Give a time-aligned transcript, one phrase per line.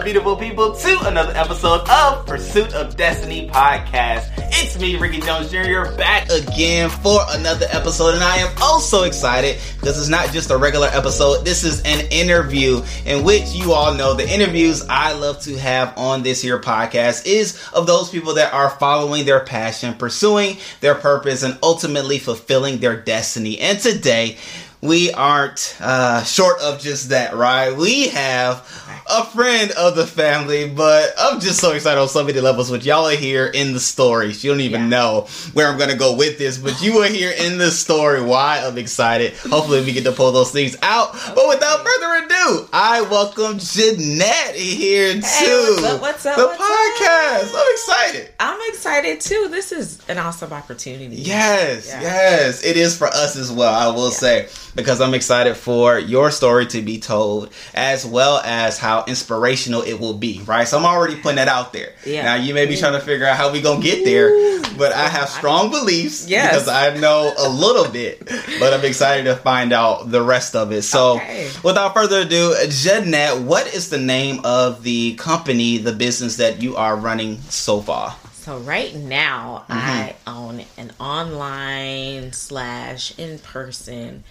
[0.00, 4.32] beautiful people, to another episode of Pursuit of Destiny podcast.
[4.52, 9.58] It's me, Rickey Jones Jr., back again for another episode, and I am also excited
[9.78, 11.44] because it's not just a regular episode.
[11.44, 15.96] This is an interview in which you all know the interviews I love to have
[15.98, 20.94] on this here podcast is of those people that are following their passion, pursuing their
[20.94, 23.58] purpose, and ultimately fulfilling their destiny.
[23.58, 24.38] And today,
[24.82, 27.76] we aren't uh, short of just that, right?
[27.76, 28.66] We have
[29.10, 32.70] a friend of the family, but I'm just so excited on so many levels.
[32.70, 34.30] Which y'all are here in the story.
[34.32, 34.88] You don't even yeah.
[34.88, 38.22] know where I'm gonna go with this, but you are here in the story.
[38.22, 39.34] Why I'm excited.
[39.34, 41.12] Hopefully, we get to pull those things out.
[41.12, 46.60] But without further ado, I welcome Jynette here to what's up, what's up, the what's
[46.60, 47.54] podcast.
[47.54, 47.60] Up?
[47.60, 48.34] I'm excited.
[48.38, 49.48] I'm excited too.
[49.50, 51.16] This is an awesome opportunity.
[51.16, 52.00] Yes, yeah.
[52.00, 53.74] yes, it is for us as well.
[53.74, 54.46] I will yeah.
[54.46, 59.82] say because I'm excited for your story to be told as well as how inspirational
[59.82, 60.66] it will be, right?
[60.66, 61.92] So I'm already putting that out there.
[62.04, 62.22] Yeah.
[62.24, 65.08] Now you may be trying to figure out how we gonna get there, but I
[65.08, 66.52] have strong beliefs yes.
[66.52, 68.26] because I know a little bit,
[68.58, 70.82] but I'm excited to find out the rest of it.
[70.82, 71.50] So okay.
[71.62, 76.76] without further ado, Jynette, what is the name of the company, the business that you
[76.76, 78.16] are running so far?
[78.40, 79.72] So right now, mm-hmm.
[79.74, 84.24] I own an online slash in person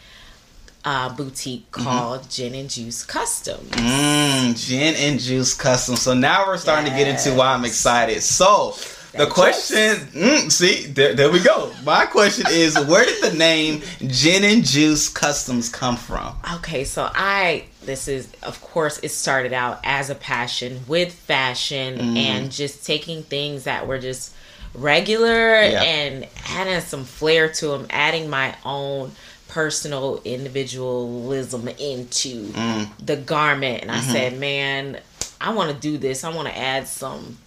[0.90, 1.84] uh, boutique mm-hmm.
[1.84, 2.56] called mm-hmm.
[2.56, 3.64] Jyn and Juice Custom.
[3.68, 5.96] Mm, Jyn and Juice Custom.
[5.96, 6.98] So now we're starting yes.
[6.98, 8.24] to get into why I'm excited.
[8.24, 8.74] So
[9.14, 11.72] the question, mm, see, there, there we go.
[11.84, 16.36] My question is, where did the name Jyn and Juice Customs come from?
[16.56, 22.00] Okay, so I, this is, of course, it started out as a passion with fashion
[22.00, 22.18] mm.
[22.18, 24.34] and just taking things that were just
[24.74, 25.84] regular yeah.
[25.84, 29.12] and adding some flair to them, adding my own
[29.50, 32.90] personal individualism into mm.
[33.06, 34.10] the garment and mm-hmm.
[34.10, 35.00] I said, "Man,
[35.42, 36.24] I want to do this.
[36.24, 37.38] I want to add some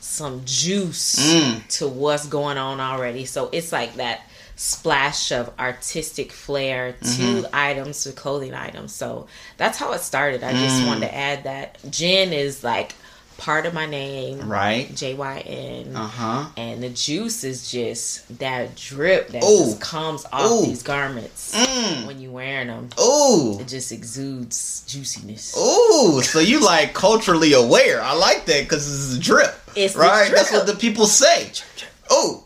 [0.00, 1.66] some juice mm.
[1.78, 4.22] to what's going on already." So it's like that
[4.56, 7.46] splash of artistic flair to mm-hmm.
[7.54, 8.92] items to clothing items.
[8.92, 9.26] So
[9.56, 10.42] that's how it started.
[10.42, 10.86] I just mm.
[10.86, 12.94] wanted to add that Jyn is like
[13.42, 14.94] part of my name, right?
[14.94, 15.96] J Y N.
[15.96, 16.48] Uh huh.
[16.56, 19.64] And the juice is just that drip that Ooh.
[19.64, 20.64] just comes off Ooh.
[20.64, 22.06] these garments mm.
[22.06, 22.88] when you're wearing them.
[23.00, 25.56] Ooh, it just exudes juiciness.
[25.58, 28.00] Ooh, so you like culturally aware?
[28.00, 29.54] I like that because it's a drip.
[29.74, 30.28] It's right.
[30.28, 30.38] Drip.
[30.38, 31.50] That's what the people say.
[32.12, 32.44] Ooh, ooh.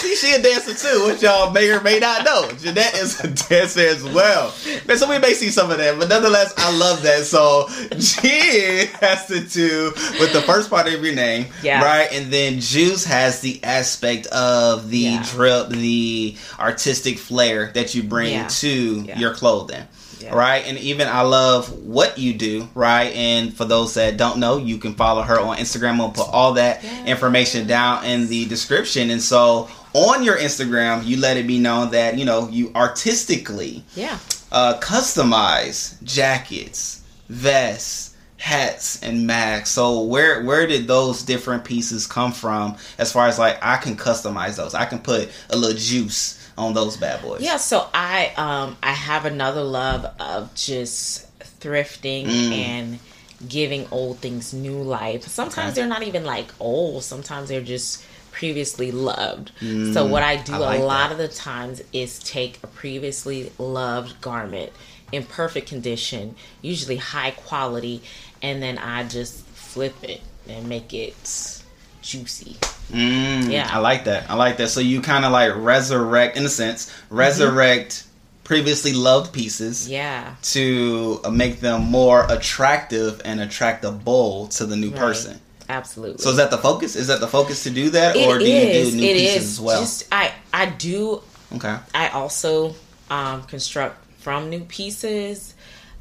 [0.00, 2.48] See, she a dancer too, which y'all may or may not know.
[2.52, 4.54] Jynette is a dancer as well.
[4.88, 7.24] And so we may see some of that, but nonetheless, I love that.
[7.24, 7.68] So
[7.98, 11.84] G has to do with the first part of your name, yeah.
[11.84, 12.08] right?
[12.12, 15.26] And then Juice has the aspect of the yeah.
[15.30, 18.48] drip, the artistic flair that you bring yeah.
[18.48, 19.86] to your clothing.
[20.20, 20.34] Yeah.
[20.34, 20.64] Right.
[20.66, 22.68] And even I love what you do.
[22.74, 23.10] Right.
[23.14, 25.98] And for those that don't know, you can follow her on Instagram.
[25.98, 27.08] We'll put all that yes.
[27.08, 29.08] information down in the description.
[29.08, 33.84] And so on your Instagram, you let it be known that, you know, you artistically
[33.94, 34.18] yeah.
[34.52, 39.70] uh, customize jackets, vests, hats and masks.
[39.70, 43.96] So where where did those different pieces come from as far as like I can
[43.96, 44.74] customize those.
[44.74, 47.42] I can put a little juice on those bad boys?
[47.42, 51.26] Yeah, so I um I have another love of just
[51.60, 52.52] thrifting mm.
[52.52, 52.98] and
[53.46, 55.26] giving old things new life.
[55.28, 55.80] Sometimes okay.
[55.80, 57.02] they're not even like old.
[57.04, 58.04] Sometimes they're just
[58.40, 59.52] previously loved.
[59.60, 61.12] Mm, so what I do I like a lot that.
[61.12, 64.72] of the times is take a previously loved garment
[65.12, 68.02] in perfect condition, usually high quality,
[68.40, 71.62] and then I just flip it and make it
[72.00, 72.56] juicy.
[72.90, 74.30] Mm, yeah, I like that.
[74.30, 74.70] I like that.
[74.70, 78.44] So you kind of like resurrect, in a sense, resurrect mm-hmm.
[78.44, 79.86] previously loved pieces.
[79.86, 80.34] Yeah.
[80.42, 84.98] To make them more attractive and attractable to the new right.
[84.98, 85.40] person.
[85.70, 86.18] Absolutely.
[86.18, 86.96] So is that the focus?
[86.96, 88.86] Is that the focus to do that, it or do is.
[88.86, 89.52] you do new it pieces is.
[89.52, 89.80] as well?
[89.80, 91.22] Just, I I do.
[91.54, 91.76] Okay.
[91.94, 92.74] I also
[93.08, 95.54] um, construct from new pieces,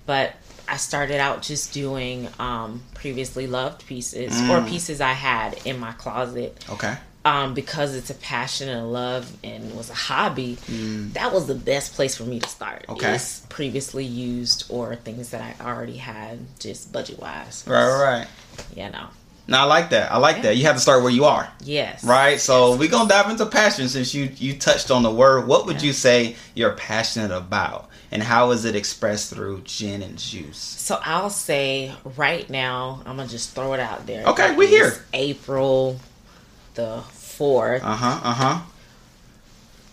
[0.08, 0.34] but
[0.68, 4.50] I started out just doing um, previously loved pieces mm.
[4.50, 6.66] or pieces I had in my closet.
[6.70, 6.96] Okay.
[7.26, 11.12] Um, because it's a passion and a love and was a hobby, mm.
[11.14, 12.86] that was the best place for me to start.
[12.90, 13.20] Okay.
[13.50, 17.66] Previously used or things that I already had, just budget wise.
[17.68, 18.28] Right, right.
[18.76, 19.08] You know.
[19.50, 20.12] No, I like that.
[20.12, 20.42] I like yeah.
[20.44, 20.58] that.
[20.58, 21.52] You have to start where you are.
[21.64, 22.04] Yes.
[22.04, 22.40] Right.
[22.40, 22.80] So yes.
[22.80, 25.48] we're gonna dive into passion since you you touched on the word.
[25.48, 25.88] What would yeah.
[25.88, 27.90] you say you're passionate about?
[28.12, 30.58] and how is it expressed through Jyn and juice?
[30.58, 34.26] So I'll say right now, I'm gonna just throw it out there.
[34.26, 34.94] Okay, we here.
[35.14, 36.00] April
[36.74, 37.84] the fourth.
[37.84, 38.20] Uh huh.
[38.24, 38.62] Uh huh.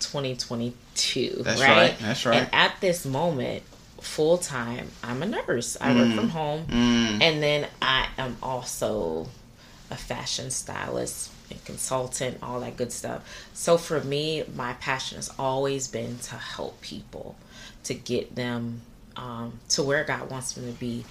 [0.00, 1.42] 2022.
[1.42, 1.68] That's right?
[1.68, 1.98] right.
[2.00, 2.38] That's right.
[2.38, 3.62] And at this moment,
[4.00, 5.76] full time, I'm a nurse.
[5.80, 6.66] I work from home.
[6.66, 7.22] Mm.
[7.22, 9.28] And then I am also
[9.90, 13.24] a fashion stylist and consultant, all that good stuff.
[13.54, 17.36] So for me, my passion has always been to help people,
[17.84, 18.82] to get them
[19.16, 21.04] um, to where God wants them to be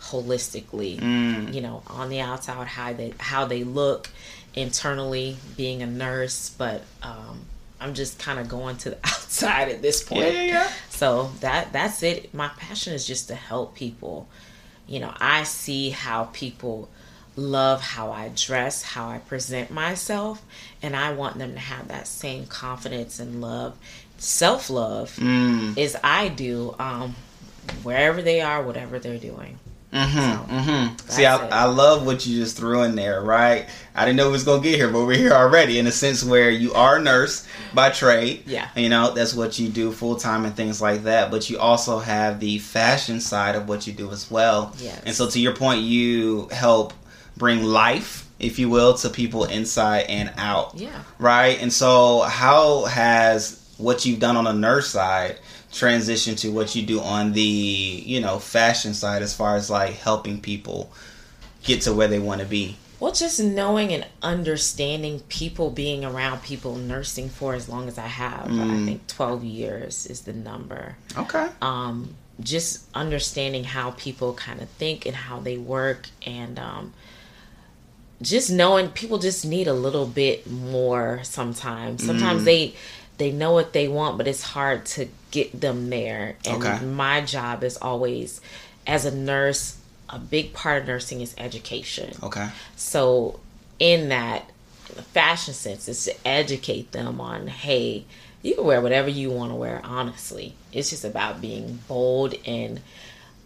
[0.00, 0.98] holistically.
[0.98, 1.54] Mm.
[1.54, 4.10] You know, on the outside, how they how they look
[4.54, 7.40] internally, being a nurse, but um,
[7.80, 10.22] I'm just kind of going to the outside at this point.
[10.22, 10.72] Yeah, yeah, yeah.
[10.90, 12.32] So that that's it.
[12.34, 14.28] My passion is just to help people.
[14.86, 16.88] You know, I see how people
[17.36, 20.42] love how I dress, how I present myself,
[20.82, 23.76] and I want them to have that same confidence and love,
[24.18, 25.76] self love, Mm.
[25.78, 27.14] as I do, um,
[27.82, 29.58] wherever they are, whatever they're doing.
[29.92, 30.18] Mm-hmm.
[30.18, 31.08] So, mm-hmm.
[31.10, 31.52] See, I, it.
[31.52, 33.66] I love what you just threw in there, right?
[33.94, 35.78] I didn't know it was gonna get here, but we're here already.
[35.78, 38.68] In a sense, where you are a nurse by trade, Yeah.
[38.76, 41.30] you know that's what you do full time and things like that.
[41.30, 44.74] But you also have the fashion side of what you do as well.
[44.78, 45.00] Yes.
[45.06, 46.92] And so, to your point, you help
[47.36, 50.74] bring life, if you will, to people inside and out.
[50.76, 51.02] Yeah.
[51.18, 51.60] right?
[51.60, 55.38] And so, how has what you've done on the nurse side
[55.72, 59.94] transitioned to what you do on the you know fashion side, as far as like
[59.94, 60.90] helping people
[61.62, 62.76] get to where they want to be?
[62.98, 68.06] Well, just knowing and understanding people, being around people, nursing for as long as I
[68.06, 68.46] have.
[68.46, 68.86] I Mm.
[68.86, 70.96] think 12 years is the number.
[71.18, 71.46] Okay.
[71.60, 76.92] um, just understanding how people kind of think and how they work and um,
[78.22, 82.74] just knowing people just need a little bit more sometimes sometimes they
[83.18, 86.84] they know what they want but it's hard to get them there and Okay.
[86.84, 88.40] my job is always
[88.86, 89.78] as a nurse
[90.08, 92.48] a big part of nursing is education Okay.
[92.76, 93.38] so,
[93.78, 94.48] in that
[94.96, 98.04] in fashion sense, is to educate them on, hey,
[98.40, 99.80] you can wear whatever you want to wear.
[99.82, 102.80] Honestly, it's just about being bold and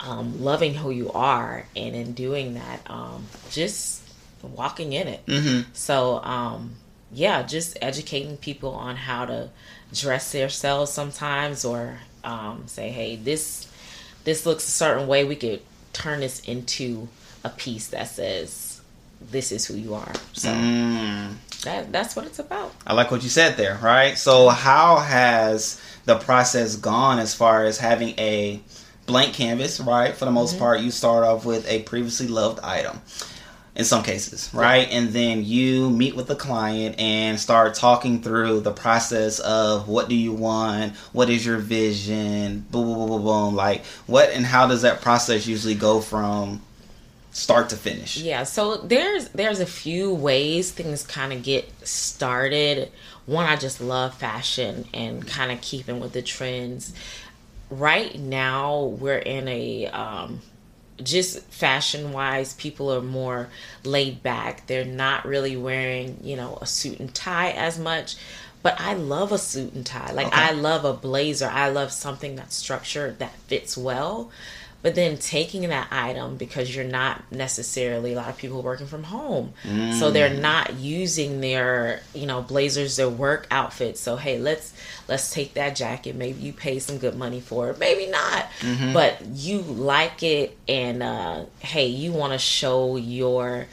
[0.01, 4.00] um, loving who you are, and in doing that, um, just
[4.49, 5.25] walking in it.
[5.27, 5.71] Mm-hmm.
[5.73, 6.75] So, um,
[7.13, 9.51] yeah, just educating people on how to
[9.93, 13.67] dress themselves sometimes, or um, say, hey, this
[14.25, 15.25] this looks a certain way.
[15.25, 17.09] We could turn this into
[17.43, 18.81] a piece that says
[19.21, 20.13] this is who you are.
[20.33, 21.35] So Mm.
[21.65, 22.73] that that's what it's about.
[22.87, 24.17] I like what you said there, right?
[24.17, 28.61] So, how has the process gone as far as having a
[29.07, 30.15] blank canvas, right?
[30.17, 33.01] For the most part, you start off with a previously loved item
[33.77, 34.89] in some cases, right?
[34.91, 40.09] And then you meet with the client and start talking through the process of what
[40.09, 43.55] do you want, what is your vision, boom, boom, boom, boom, boom.
[43.55, 46.63] Like, what and how does that process usually go from
[47.31, 48.17] start to finish?
[48.17, 52.91] Yeah, so there's there's a few ways things kind of get started.
[53.27, 56.93] One, I just love fashion and kind of keeping with the trends.
[57.71, 60.41] Right now, we're in a um,
[61.03, 63.49] just fashion wise, people are more
[63.85, 64.67] laid back.
[64.67, 68.17] They're not really wearing, you know, a suit and tie as much.
[68.63, 70.13] But I love a suit and tie.
[70.13, 70.37] Like Okay.
[70.37, 71.49] I love a blazer.
[71.49, 74.31] I love something that's structured that fits well.
[74.83, 79.03] But then taking that item because you're not necessarily a lot of people working from
[79.05, 79.53] home.
[79.99, 84.01] So they're not using their, you know, blazers, their work outfits.
[84.01, 84.73] So hey, let's
[85.07, 86.17] let's take that jacket.
[86.17, 87.79] Maybe you pay some good money for it.
[87.79, 88.47] Maybe not.
[88.95, 93.67] But you like it and uh hey, you want to show your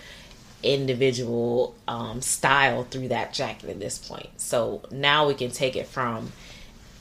[0.63, 4.27] individual um, style through that jacket at this point.
[4.37, 6.31] So now we can take it from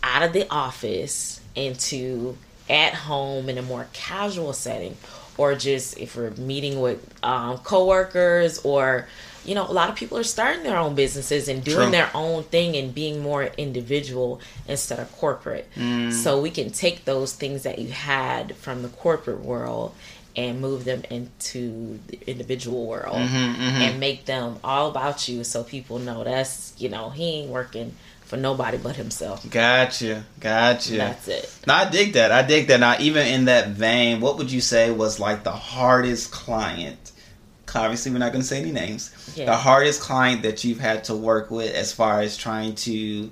[0.03, 2.37] out of the office into
[2.69, 4.97] at home in a more casual setting
[5.39, 9.07] or just if we're meeting with um, coworkers or
[9.45, 11.91] you know a lot of people are starting their own businesses and doing True.
[11.91, 15.69] their own thing and being more individual instead of corporate.
[15.77, 16.13] Mm.
[16.13, 19.95] So we can take those things that you had from the corporate world
[20.37, 23.83] and move them into the individual world mm-hmm, mm-hmm.
[23.83, 27.95] and make them all about you so people know that's you know he ain't working
[28.27, 30.97] for nobody but himself Gotcha, gotcha.
[30.97, 32.31] that's it No, I dig that.
[32.33, 32.81] I dig that.
[32.81, 37.13] Now, even in that vein, what would you say was like the hardest client?
[37.75, 39.11] Obviously, we're not going to say any names.
[39.37, 39.47] Yeah.
[39.47, 43.31] The hardest client that you've had to work with as far as trying to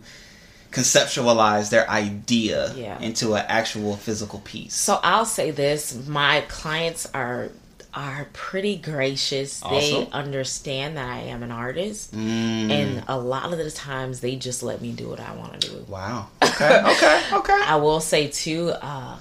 [0.71, 2.99] conceptualize their idea Yeah.
[3.01, 4.75] into an actual physical piece.
[4.75, 7.51] So I'll say this: my clients are
[7.95, 9.61] are pretty gracious.
[9.61, 14.37] They understand that I am an artist, Mm, and a lot of the times they
[14.37, 15.85] just let me do what I want to do.
[15.89, 16.29] wow.
[16.43, 16.81] Okay.
[16.87, 17.23] Okay.
[17.33, 17.61] Okay.
[17.67, 19.17] I will say too, uh,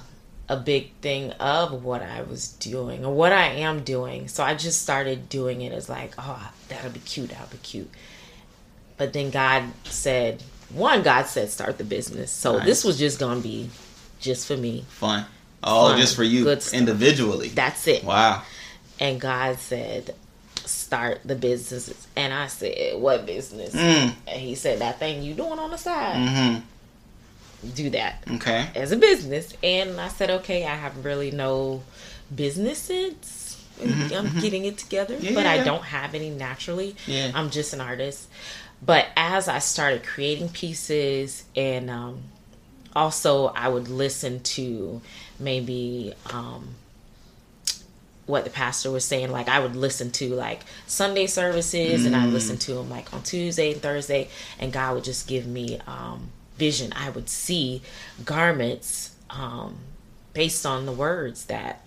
[0.49, 4.27] a big thing of what I was doing or what I am doing.
[4.27, 7.29] So I just started doing it as like, oh, that'll be cute.
[7.29, 7.89] That'll be cute.
[8.97, 12.29] But then God said, one, God said, start the business.
[12.31, 12.65] So Nice.
[12.65, 13.69] this was just gonna be
[14.19, 14.85] just for me.
[14.89, 15.25] Fun.
[15.63, 17.47] Oh, fun, just for you individually.
[17.49, 18.03] That's it.
[18.03, 18.43] Wow.
[19.03, 20.15] And God said,
[20.63, 22.07] start the businesses.
[22.15, 23.75] And I said, what business?
[23.75, 24.13] Mm.
[24.25, 26.15] And he said, that thing you doing on the side.
[26.15, 27.69] Mm-hmm.
[27.71, 28.23] Do that.
[28.35, 28.69] Okay.
[28.75, 29.53] As a business.
[29.61, 31.83] And I said, okay, I have really no
[32.33, 33.61] business sense.
[33.81, 34.39] Mm-hmm, I'm mm-hmm.
[34.39, 36.95] getting it together, yeah, but I don't have any naturally.
[37.05, 37.31] Yeah.
[37.35, 38.29] I'm just an artist.
[38.81, 42.21] But as I started creating pieces and um,
[42.95, 45.01] also I would listen to
[45.39, 46.75] maybe um,
[48.25, 49.31] what the pastor was saying.
[49.31, 52.07] Like I would listen to like Sunday services, mm.
[52.07, 55.45] and I listen to them like on Tuesday and Thursday, and God would just give
[55.45, 56.93] me um, vision.
[56.95, 57.81] I would see
[58.23, 59.75] garments um,
[60.33, 61.81] based on the words that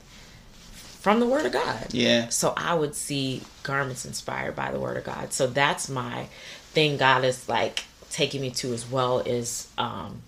[1.06, 1.94] from the Word of God.
[1.94, 2.28] Yeah.
[2.30, 5.32] So I would see garments inspired by the Word of God.
[5.32, 6.26] So that's my
[6.72, 6.96] thing.
[6.96, 10.22] God is like taking me to as well is um,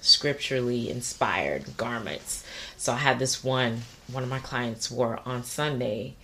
[0.00, 2.44] scripturally inspired garments.
[2.76, 6.14] So I had this one one of my clients wore on Sunday,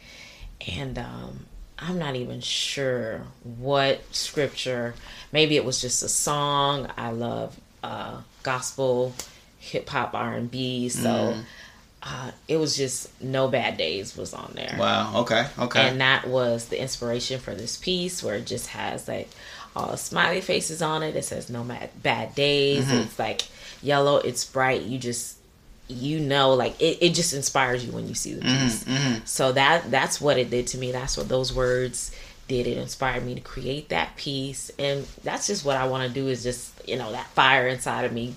[0.67, 1.47] and um,
[1.79, 4.95] I'm not even sure what scripture.
[5.33, 6.89] Maybe it was just a song.
[6.97, 9.15] I love uh, gospel,
[9.59, 10.89] hip hop, R and B.
[10.89, 11.09] So.
[11.09, 11.45] Mm.
[12.01, 14.77] Uh, it was just no bad days was on there.
[14.79, 15.23] Wow.
[15.23, 15.47] Okay.
[15.59, 15.81] Okay.
[15.81, 19.29] And that was the inspiration for this piece, where it just has like
[19.75, 21.17] all smiley faces on it.
[21.17, 21.67] It says no
[22.03, 22.85] bad days.
[22.85, 22.99] Mm-hmm.
[22.99, 23.43] It's like
[23.83, 24.19] yellow.
[24.19, 24.83] It's bright.
[24.83, 25.38] You just
[25.89, 28.97] you know like it, it just inspires you when you see the mm-hmm, piece mm-hmm,
[28.97, 29.25] mm-hmm.
[29.25, 32.15] so that that's what it did to me that's what those words
[32.47, 36.13] did it inspired me to create that piece and that's just what i want to
[36.13, 38.35] do is just you know that fire inside of me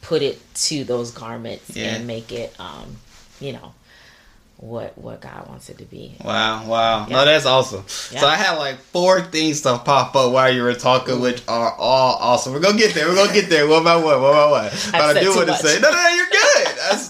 [0.00, 1.94] put it to those garments yeah.
[1.94, 2.96] and make it um
[3.40, 3.72] you know
[4.58, 6.16] what what God wants it to be.
[6.24, 7.06] Wow, wow.
[7.08, 7.16] Yeah.
[7.16, 7.84] No, that's awesome.
[8.12, 8.20] Yeah.
[8.20, 11.20] So I had like four things to pop up while you were talking, Ooh.
[11.20, 12.52] which are all awesome.
[12.52, 13.08] We're gonna get there.
[13.08, 14.70] We're gonna get there one by one, one by one.
[14.90, 16.37] But I do want to say, no, no, you're good.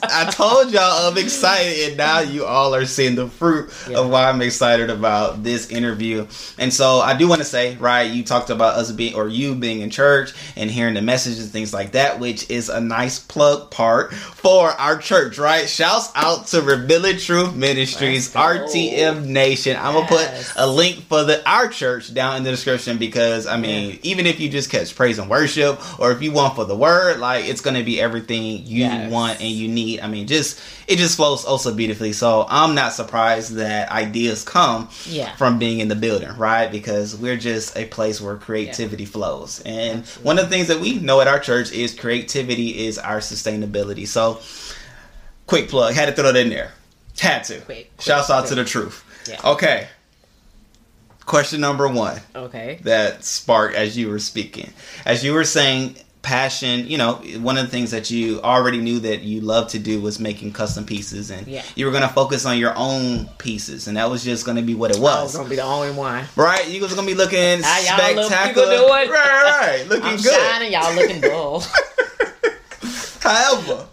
[0.03, 3.99] I told y'all I'm excited, and now you all are seeing the fruit yeah.
[3.99, 6.27] of why I'm excited about this interview.
[6.59, 9.55] And so I do want to say, right, you talked about us being or you
[9.55, 13.19] being in church and hearing the messages and things like that, which is a nice
[13.19, 15.69] plug part for our church, right?
[15.69, 19.77] Shouts out to Revealing Truth Ministries, RTM Nation.
[19.77, 23.57] I'm gonna put a link for the our church down in the description because I
[23.57, 23.99] mean, yeah.
[24.03, 27.19] even if you just catch praise and worship, or if you want for the word,
[27.19, 29.11] like it's gonna be everything you yes.
[29.11, 30.01] want and you need.
[30.01, 32.13] I mean, just it just flows oh, also beautifully.
[32.13, 35.35] So I'm not surprised that ideas come yeah.
[35.37, 36.71] from being in the building, right?
[36.71, 39.11] Because we're just a place where creativity yeah.
[39.11, 39.63] flows.
[39.65, 40.27] And Absolutely.
[40.27, 44.07] one of the things that we know at our church is creativity is our sustainability.
[44.07, 44.41] So
[45.47, 46.73] quick plug, had to throw that in there.
[47.19, 47.61] Had to.
[47.61, 48.49] Quick, quick Shouts out quick.
[48.51, 49.05] to the truth.
[49.29, 49.41] Yeah.
[49.45, 49.89] Okay.
[51.27, 52.21] Question number one.
[52.35, 52.79] Okay.
[52.85, 54.73] That sparked as you were speaking.
[55.05, 58.99] As you were saying, passion, you know, one of the things that you already knew
[59.01, 61.63] that you loved to do was making custom pieces and yeah.
[61.75, 64.63] you were going to focus on your own pieces and that was just going to
[64.63, 65.17] be what it was.
[65.17, 66.25] I was going to be the only one.
[66.37, 66.69] Right?
[66.69, 68.89] You was going to be looking spectacular.
[68.89, 69.85] Right, right, right.
[69.89, 70.33] Looking I'm good.
[70.33, 71.63] Shining, y'all looking dull.
[73.21, 73.87] However,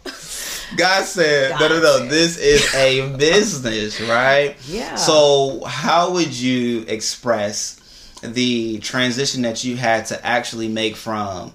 [0.75, 1.97] God said, God no, no, no.
[1.99, 2.09] Said.
[2.09, 4.55] This is a business, right?
[4.67, 4.95] Yeah.
[4.95, 7.79] So, how would you express
[8.21, 11.53] the transition that you had to actually make from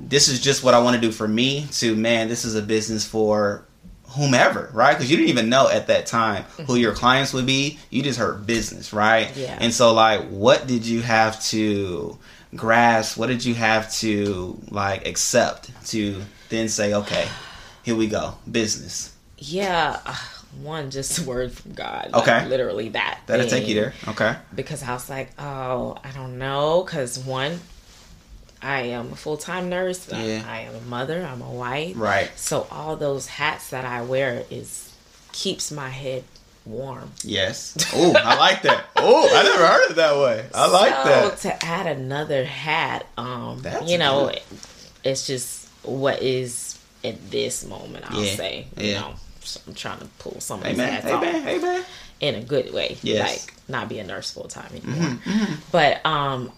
[0.00, 2.62] this is just what I want to do for me to man, this is a
[2.62, 3.64] business for
[4.10, 4.94] whomever, right?
[4.94, 6.76] Because you didn't even know at that time who mm-hmm.
[6.76, 7.78] your clients would be.
[7.90, 9.34] You just heard business, right?
[9.36, 9.56] Yeah.
[9.60, 12.18] And so, like, what did you have to
[12.54, 13.18] grasp?
[13.18, 17.28] What did you have to like accept to then say, okay,
[17.82, 18.34] here we go.
[18.50, 19.14] Business.
[19.36, 20.00] Yeah.
[20.62, 22.10] One just word from God.
[22.14, 22.40] Okay.
[22.40, 23.20] Like, literally that.
[23.26, 23.60] That'll thing.
[23.60, 23.92] take you there.
[24.08, 24.34] Okay.
[24.54, 26.82] Because I was like, oh, I don't know.
[26.84, 27.60] Because one,
[28.62, 30.08] I am a full time nurse.
[30.10, 30.42] Yeah.
[30.46, 31.24] I, I am a mother.
[31.24, 31.94] I'm a wife.
[31.96, 32.30] Right.
[32.36, 34.94] So all those hats that I wear is
[35.32, 36.24] keeps my head
[36.64, 37.10] warm.
[37.22, 37.76] Yes.
[37.94, 38.84] Oh, I like that.
[38.96, 40.46] Oh, I never heard it that way.
[40.54, 41.38] I like so, that.
[41.38, 44.40] To add another hat, um, That's you know, good.
[45.04, 48.10] it's just what is at this moment.
[48.10, 48.34] I'll yeah.
[48.34, 49.00] say, you yeah.
[49.00, 51.42] know, so I'm trying to pull some of these hats hey, off man.
[51.42, 51.84] Hey, man.
[52.20, 52.98] In a good way.
[53.02, 53.46] Yes.
[53.46, 54.94] Like not be a nurse full time anymore.
[54.94, 55.54] Mm-hmm, mm-hmm.
[55.70, 56.52] But um,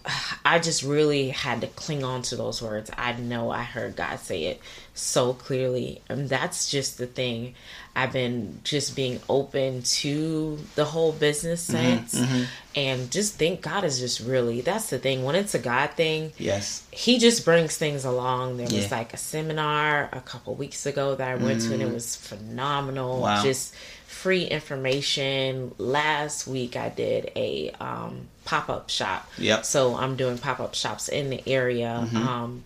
[0.45, 2.89] I just really had to cling on to those words.
[2.97, 4.61] I know I heard God say it
[4.93, 7.55] so clearly, and that's just the thing.
[7.93, 13.61] I've been just being open to the whole business mm-hmm, sense mm-hmm, and just think
[13.61, 15.25] God is just really that's the thing.
[15.25, 16.87] When it's a God thing, yes.
[16.91, 18.57] He just brings things along.
[18.57, 18.77] There yeah.
[18.77, 21.93] was like a seminar a couple weeks ago that I went to and it mm.
[21.93, 23.21] was phenomenal.
[23.21, 23.43] Wow.
[23.43, 23.75] Just
[24.21, 25.73] free information.
[25.77, 29.27] Last week I did a um, pop up shop.
[29.37, 29.65] Yep.
[29.65, 32.05] So I'm doing pop up shops in the area.
[32.05, 32.17] Mm-hmm.
[32.27, 32.63] Um,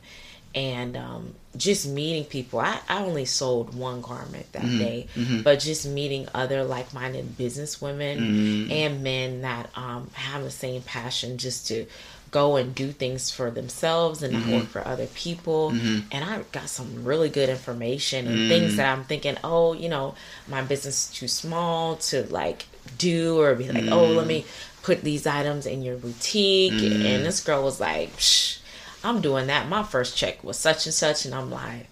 [0.54, 2.60] and um, just meeting people.
[2.62, 4.78] I, I only sold one garment that Mm-hmm.
[4.80, 8.72] day, but just meeting other like minded business women Mm-hmm.
[8.72, 11.86] and men that um, have the same passion just to
[12.40, 14.52] go and do things for themselves and Mm-hmm.
[14.52, 15.62] not work for other people.
[16.14, 18.48] And I got some really good information and Mm.
[18.54, 20.16] things that I'm thinking, oh, you know,
[20.56, 22.60] my business is too small to like
[22.98, 24.40] do or be like, oh, let me
[24.88, 26.82] put these items in your boutique.
[27.10, 28.12] And this girl was like,
[29.04, 29.68] I'm doing that.
[29.70, 31.26] My first check was such and such.
[31.26, 31.88] And I'm like,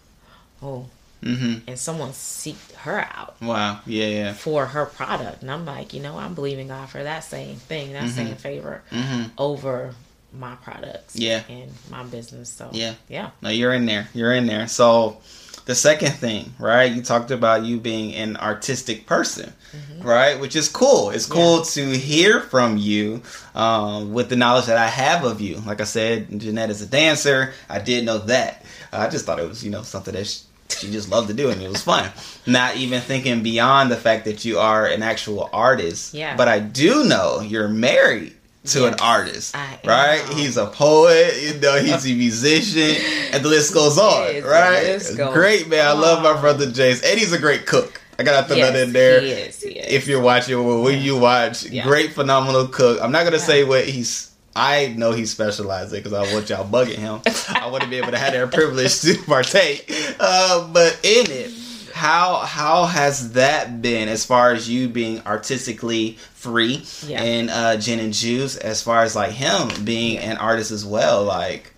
[0.62, 0.86] oh.
[1.24, 1.70] Mm-hmm.
[1.70, 3.80] And someone seeked her out Wow.
[3.86, 4.08] Yeah.
[4.20, 4.34] Yeah.
[4.34, 5.42] for her product.
[5.42, 8.76] And I'm like, you know, I'm believing God for that same thing, that same favor
[8.92, 9.24] Mm-hmm.
[9.38, 9.96] over
[10.34, 11.42] my products Yeah.
[11.50, 12.50] and my business.
[12.50, 12.94] So, Yeah.
[13.08, 13.30] Yeah.
[13.42, 14.08] No, you're in there.
[14.14, 14.68] You're in there.
[14.68, 15.18] So
[15.66, 16.92] the second thing, right?
[16.92, 19.54] You talked about you being an artistic person,
[20.02, 20.40] right?
[20.40, 21.12] Which is cool.
[21.12, 23.22] It's cool to hear from you
[23.56, 25.58] um, with the knowledge that I have of you.
[25.66, 27.54] Like I said, Jynette is a dancer.
[27.70, 28.66] I did know that.
[28.92, 31.50] I just thought it was, you know, something that she, she just loved to do
[31.50, 32.12] and it was fun.
[32.46, 36.14] Not even thinking beyond the fact that you are an actual artist.
[36.14, 36.36] Yeah.
[36.36, 38.36] But I do know you're married
[38.66, 39.56] to an artist,
[39.86, 40.24] right?
[40.36, 43.04] He's a poet, you know, he's a musician,
[43.34, 45.18] and the list goes on, Yes, right?
[45.18, 48.00] goes great man, I love my brother Jace, and he's a great cook.
[48.20, 49.22] I gotta throw Yes, that in there.
[49.22, 49.92] he is, he is.
[49.94, 51.84] If you're watching, or when you watch, Yeah.
[51.84, 53.00] great, phenomenal cook.
[53.02, 53.44] I'm not gonna Yeah.
[53.44, 54.30] say what he's.
[54.56, 57.22] I know he's specializing because I want y'all bugging him.
[57.50, 59.92] I want to be able to have that privilege to partake.
[60.20, 61.52] Uh, but in it,
[62.04, 67.22] how how has that been as far as you being artistically free Yeah.
[67.24, 71.24] and uh, Jyn and Juice, as far as like him being an artist as well?
[71.24, 71.72] Like,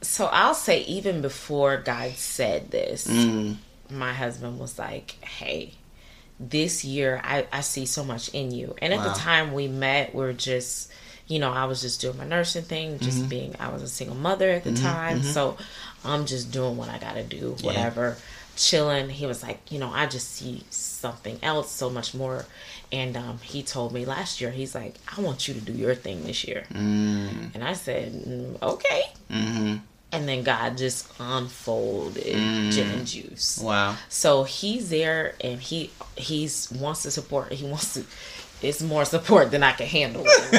[0.00, 3.56] So I'll say, even before God said this, mm,
[3.90, 5.72] my husband was like, hey,
[6.40, 8.74] this year I, I see so much in you.
[8.80, 9.12] And at Wow.
[9.12, 10.90] the time we met, we are just,
[11.28, 13.28] you know, I was just doing my nursing thing, just Mm-hmm.
[13.28, 15.22] being, I was a single mother at the time.
[15.22, 15.58] So
[16.02, 17.90] I'm just doing what I got to do, Yeah.
[18.56, 19.08] Chilling.
[19.10, 22.46] He was like, you know, I just see something else, so much more.
[22.90, 25.94] And um, he told me last year, he's like, I want you to do your
[25.94, 26.64] thing this year.
[26.72, 29.02] mm, And I said, mm, okay.
[29.30, 29.76] hmm
[30.12, 32.70] And then God just unfolded Mm.
[32.72, 33.58] Jyn and juice.
[33.62, 37.52] wow, So he's there and he he's wants to support.
[37.52, 38.04] He wants to.
[38.62, 40.24] It's more support than I can handle.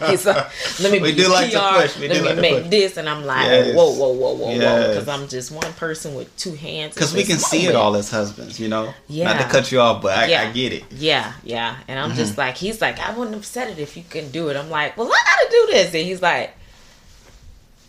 [0.00, 1.98] Let me We do like to PR, push.
[1.98, 3.76] We let do me like make this, and I'm like, Yes.
[3.76, 6.94] whoa, whoa, whoa, whoa, whoa, because I'm just one person with two hands.
[6.94, 8.92] because we can see it all as husbands, you know.
[9.08, 9.32] Yeah.
[9.32, 10.42] Not to cut you off, but I, Yeah.
[10.42, 10.84] I get it.
[10.90, 11.76] Yeah, yeah.
[11.88, 12.18] And I'm Mm-hmm.
[12.18, 14.56] just like, he's like, I wouldn't have said it if you couldn't do it.
[14.56, 15.94] I'm like, well, I gotta do this.
[15.94, 16.54] And he's like,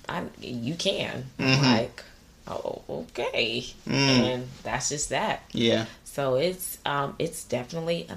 [0.08, 1.26] I, you can.
[1.40, 1.62] I'm Mhm.
[1.78, 2.04] like,
[2.48, 3.66] oh, okay.
[3.90, 3.94] Mm.
[3.98, 5.42] And that's just that.
[5.52, 5.86] Yeah.
[6.06, 8.16] So it's um it's definitely a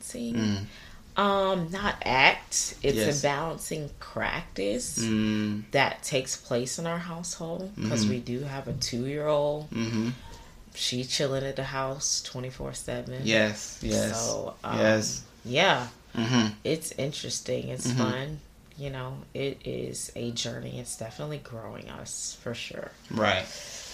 [0.00, 0.34] balancing.
[0.34, 0.66] Mm.
[1.22, 2.74] Um, not act.
[2.82, 3.20] It's Yes.
[3.20, 8.08] a balancing practice Mm, that takes place in our household because Mhm.
[8.10, 9.68] we do have a two year old.
[9.70, 10.10] hmm
[10.74, 13.22] She chilling at the house twenty four seven.
[13.24, 13.78] Yes.
[13.80, 14.10] Yes.
[14.10, 15.22] So um, yes.
[15.42, 17.68] yeah, hmm it's interesting.
[17.70, 17.96] It's Mhm.
[17.96, 18.40] fun.
[18.76, 20.78] You know, it is a journey.
[20.78, 22.90] It's definitely growing us for sure.
[23.10, 23.46] Right.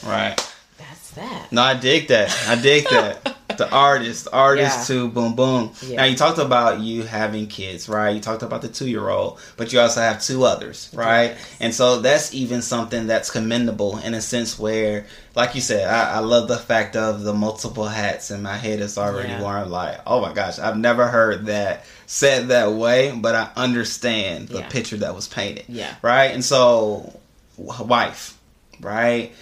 [0.03, 0.37] Right.
[0.77, 1.53] That's that.
[1.53, 2.37] No, I dig that.
[2.49, 3.37] I dig that.
[3.63, 4.97] the artist, artist Yeah.
[4.97, 5.73] to boom boom.
[5.83, 5.97] Yeah.
[5.99, 8.15] Now you talked about you having kids, right?
[8.15, 11.31] You talked about the two year old, but you also have two others, right?
[11.31, 11.39] Yes.
[11.61, 16.17] And so that's even something that's commendable in a sense where, like you said, I,
[16.17, 19.43] I love the fact of the multiple hats in my head is already Yeah.
[19.43, 19.71] worn.
[19.71, 24.59] Like, oh my gosh, I've never heard that said that way, but I understand the
[24.61, 24.69] Yeah.
[24.69, 25.95] picture that was painted Yeah.
[26.03, 26.33] right?
[26.35, 27.13] And so,
[27.57, 28.37] wife,
[28.81, 29.33] right?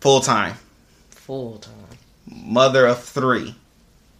[0.00, 0.54] Full time,
[1.10, 1.74] Full time.
[2.30, 3.54] Mother of three,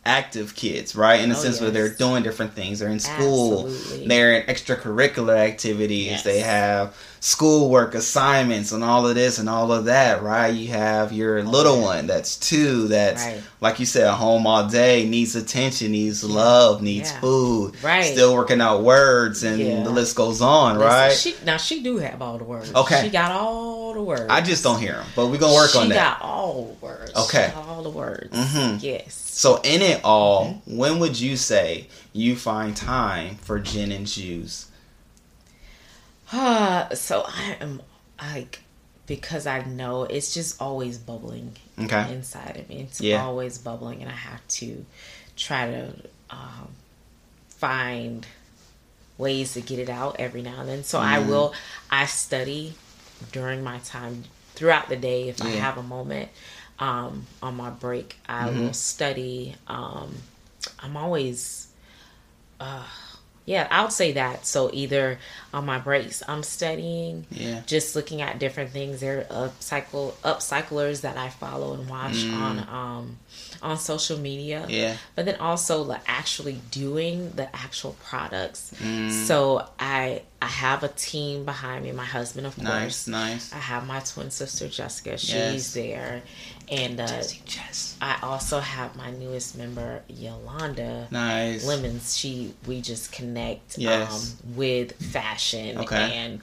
[0.05, 1.21] active kids, right?
[1.21, 2.79] In the Oh, sense where they're doing different things.
[2.79, 4.09] They're in school, Absolutely.
[4.09, 6.23] they're in extracurricular activities, Yes.
[6.25, 10.49] they have schoolwork assignments and all of this and all of that, right?
[10.49, 13.43] You have your little one that's two, that's Right.
[13.61, 17.21] like you said, home all day, needs attention, needs love, needs Yeah.
[17.21, 18.11] food, Right.
[18.13, 19.83] still working out words, and Yeah.
[19.83, 21.13] the list goes on, Listen, right?
[21.17, 22.73] She now she do have all the words.
[22.75, 23.03] Okay.
[23.03, 24.25] She got all the words.
[24.31, 25.95] I just don't hear them, but we're gonna work she on that.
[25.95, 27.13] She got all the words.
[27.15, 27.53] Okay.
[27.55, 28.35] All the words.
[28.35, 28.77] Mm-hmm.
[28.81, 29.15] Yes.
[29.33, 30.77] So in it all, Mm-hmm.
[30.79, 34.67] when would you say you find time for Jyn and juice?
[36.33, 37.83] Uh, so I am
[38.21, 38.61] like
[39.07, 42.13] because I know it's just always bubbling Okay.
[42.13, 42.83] inside of me.
[42.83, 43.23] It's Yeah.
[43.25, 44.85] always bubbling, and I have to
[45.37, 45.93] try to
[46.31, 46.69] um,
[47.49, 48.27] find
[49.19, 50.85] ways to get it out every now and then.
[50.85, 51.27] So I Mhm.
[51.27, 51.55] will.
[51.91, 52.75] I study
[53.33, 56.31] during my time throughout the day if I have a moment.
[56.79, 58.61] Um, on my break, I Mhm.
[58.61, 59.57] will study.
[59.67, 60.23] Um,
[60.79, 61.67] I'm always
[62.59, 62.85] uh,
[63.47, 64.47] yeah, I would say that.
[64.47, 65.19] So either
[65.53, 67.63] on my breaks, I'm studying, Yeah.
[67.67, 69.01] just looking at different things.
[69.01, 72.35] There are upcycle upcyclers that I follow and watch Mm.
[72.41, 73.19] on um
[73.63, 74.65] on social media.
[74.69, 74.97] Yeah.
[75.17, 78.73] But then also like actually doing the actual products.
[78.83, 79.11] Mm.
[79.27, 81.93] So I I have a team behind me.
[81.93, 83.07] My husband, of Nice, course.
[83.09, 83.53] nice.
[83.53, 85.19] I have my twin sister Jessica.
[85.19, 85.73] She's Yes.
[85.75, 86.23] there,
[86.71, 87.07] and uh,
[87.45, 87.97] Jess.
[88.01, 91.09] I also have my newest member Yolanda.
[91.11, 91.67] Nice.
[91.67, 92.17] Lemons.
[92.17, 94.37] She we just connect Yes.
[94.45, 96.13] um, with fashion, Okay.
[96.15, 96.41] and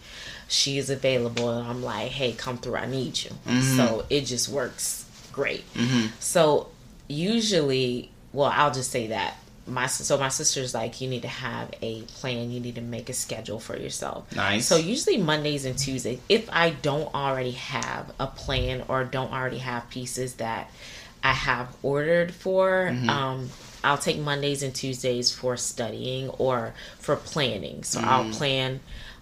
[0.47, 1.49] she is available.
[1.49, 2.75] And I'm like, hey, come through.
[2.75, 3.31] I need you.
[3.47, 3.75] Mhm.
[3.77, 5.63] So it just works great.
[5.73, 6.11] Mhm.
[6.19, 6.69] So
[7.07, 9.35] usually, well, I'll just say that
[9.67, 12.51] my so my sister's like, you need to have a plan.
[12.51, 14.33] You need to make a schedule for yourself.
[14.35, 14.65] Nice.
[14.65, 19.57] So usually Mondays and Tuesdays, if I don't already have a plan or don't already
[19.59, 20.71] have pieces that
[21.23, 23.09] I have ordered for, Mm-hmm.
[23.09, 23.49] um,
[23.83, 27.83] I'll take Mondays and Tuesdays for studying or for planning.
[27.83, 28.03] So Mm.
[28.05, 28.79] I'll plan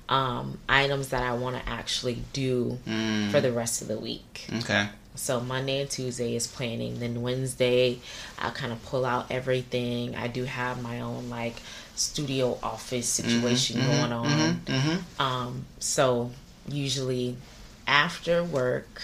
[0.07, 3.31] um, items that I want to actually do Mm.
[3.31, 4.47] for the rest of the week.
[4.59, 4.87] Okay.
[5.15, 6.99] So Monday and Tuesday is planning.
[6.99, 7.99] Then Wednesday,
[8.39, 10.15] I'll kind of pull out everything.
[10.15, 11.55] I do have my own like
[11.95, 14.61] studio office situation going on.
[14.65, 15.21] Mm-hmm.
[15.21, 16.31] Um, so
[16.67, 17.37] usually
[17.87, 19.01] after work,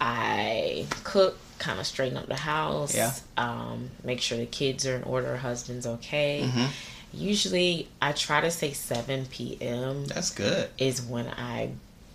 [0.00, 2.94] I cook, kind of straighten up the house.
[2.94, 3.12] Yeah.
[3.36, 6.42] Um, make sure the kids are in order, husband's okay.
[6.44, 6.66] Mm-hmm.
[7.14, 10.06] Usually, I try to say seven p.m.
[10.06, 10.70] That's good.
[10.78, 11.70] is when I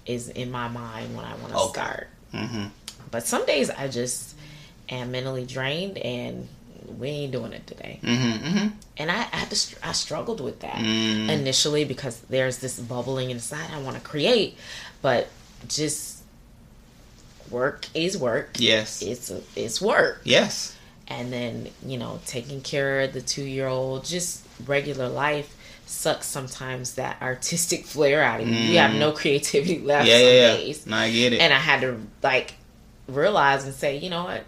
[0.07, 1.71] is in my mind when I want to Okay.
[1.73, 2.07] start.
[2.33, 2.65] Mm-hmm.
[3.11, 4.35] But some days I just
[4.89, 6.47] am mentally drained and
[6.97, 7.99] we ain't doing it today.
[8.01, 8.47] Mm-hmm.
[8.47, 8.67] Mm-hmm.
[8.97, 11.29] And I, I had to, I struggled with that Mm.
[11.29, 14.57] initially because there's this bubbling inside I want to create,
[15.01, 15.27] but
[15.67, 16.23] just
[17.49, 18.51] work is work.
[18.57, 19.01] Yes.
[19.01, 20.21] It's a, it's work.
[20.23, 20.75] Yes.
[21.07, 25.53] And then, you know, taking care of the two year old, just regular life
[25.89, 28.53] sucks sometimes that artistic flair out of you.
[28.55, 30.11] You have no creativity left Mm.
[30.11, 30.53] Yeah, yeah.
[30.57, 31.39] days No, I get it.
[31.41, 32.53] and I had to like
[33.07, 34.43] realize and say, you know what,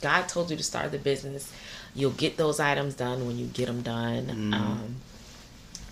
[0.00, 1.52] God told you to start the business.
[1.94, 4.26] You'll get those items done when you get them done.
[4.26, 4.54] Mm.
[4.54, 4.96] Um,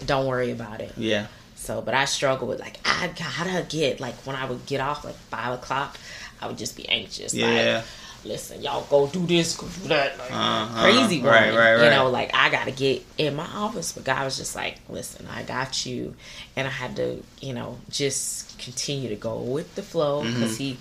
[0.05, 0.92] don't worry about it.
[0.96, 1.27] yeah.
[1.59, 5.05] So, but I struggle with like I gotta get like when I would get off
[5.05, 5.99] like five o'clock,
[6.40, 7.33] I would just be anxious.
[7.35, 7.46] Yeah.
[7.77, 7.85] Like,
[8.26, 10.82] listen, y'all go do this, go do that, like Uh-huh.
[10.82, 11.32] crazy woman.
[11.54, 14.54] Right, right, You know, like I gotta get in my office, but God was just
[14.56, 16.14] like, listen, I got you,
[16.56, 20.76] and I had to, you know, just continue to go with the flow because He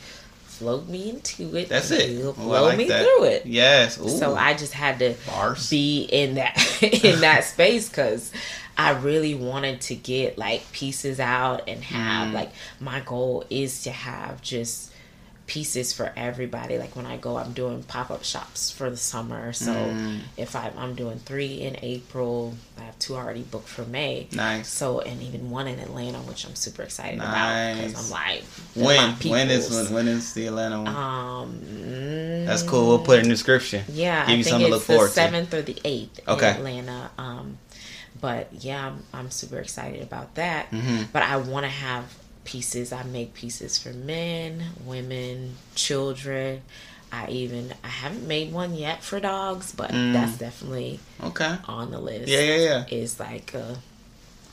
[0.45, 1.63] flowed me into it.
[1.63, 1.69] Mm-hmm.
[1.69, 2.09] That's it.
[2.09, 3.03] He'll flow like me that.
[3.03, 3.45] through it.
[3.45, 3.99] Yes.
[3.99, 4.07] Ooh.
[4.07, 5.69] So I just had to Bars.
[5.69, 6.57] be in that
[7.03, 8.31] in that space because
[8.77, 12.33] I really wanted to get like pieces out and have Mm.
[12.33, 14.91] like my goal is to have just
[15.47, 16.77] pieces for everybody.
[16.79, 19.53] Like when I go, I'm doing pop up shops for the summer.
[19.53, 20.21] So Mm.
[20.37, 24.27] if I, I'm doing three in April, I have two already booked for May.
[24.31, 24.67] Nice.
[24.67, 27.87] So and even one in Atlanta, which I'm super excited about Nice.
[27.91, 28.43] because I'm like
[28.75, 29.11] when?
[29.31, 30.95] when is when, when is the Atlanta one?
[30.95, 32.87] Um, That's cool.
[32.87, 33.83] We'll put it in the description.
[33.89, 35.13] yeah, Give I you think something to it's look forward the to.
[35.13, 36.49] seventh or the eighth Okay.
[36.49, 37.11] in Atlanta.
[37.19, 37.57] Um,
[38.19, 40.71] but yeah, I'm, I'm super excited about that.
[40.71, 41.07] Mhm.
[41.13, 42.05] But I want to have
[42.45, 42.93] pieces.
[42.93, 46.61] I make pieces for men, women, children.
[47.11, 50.13] I even I haven't made one yet for dogs, but Mm.
[50.13, 51.55] that's definitely Okay.
[51.67, 52.27] on the list.
[52.27, 52.85] Yeah, yeah, yeah.
[52.89, 53.77] Is like a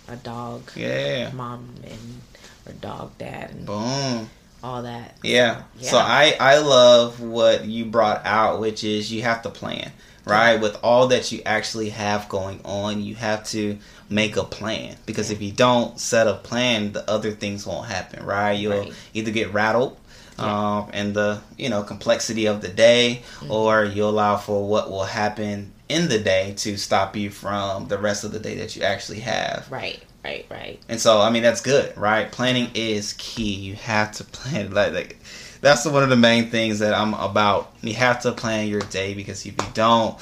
[0.08, 1.30] a dog Yeah, yeah, yeah.
[1.32, 2.20] mom and
[2.66, 4.28] or dog dad and Boom.
[4.62, 5.16] all that.
[5.22, 5.62] Yeah.
[5.80, 9.90] So, So I I love what you brought out, which is you have to plan,
[10.24, 10.60] right?
[10.60, 13.78] With all that you actually have going on, you have to
[14.12, 18.24] make a plan because if you don't set a plan, the other things won't happen,
[18.24, 18.52] right?
[18.52, 18.92] You'll Right.
[19.14, 19.96] either get rattled.
[20.38, 20.44] Yeah.
[20.44, 20.50] Mm-hmm.
[20.54, 25.04] Um, and the you know complexity of the day, or you allow for what will
[25.04, 28.82] happen in the day to stop you from the rest of the day that you
[28.82, 29.66] actually have.
[29.70, 30.80] right, right, right.
[30.88, 32.32] And so, I mean, that's good, right?
[32.32, 33.52] Planning is key.
[33.54, 34.72] You have to plan.
[34.72, 35.18] Like, like
[35.60, 37.70] that's one of the main things that I'm about.
[37.82, 40.18] You have to plan your day because if you don't,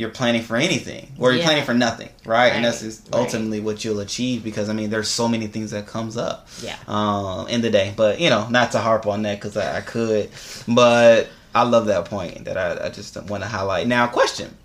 [0.00, 1.44] you're planning for anything, or you're Yeah.
[1.46, 2.52] planning for nothing, right?
[2.54, 3.20] And that's Right, just right.
[3.20, 6.76] ultimately what you'll achieve because I mean, there's so many things that comes up Yeah.
[6.88, 7.92] um, in the day.
[7.94, 10.30] But you know, not to harp on that because I, I could,
[10.66, 13.86] but I love that point that I, I just want to highlight.
[13.86, 14.56] Now, question: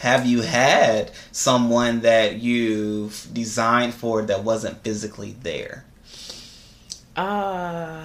[0.00, 5.84] Have you had someone that you've designed for that wasn't physically there?
[7.14, 8.04] Uh,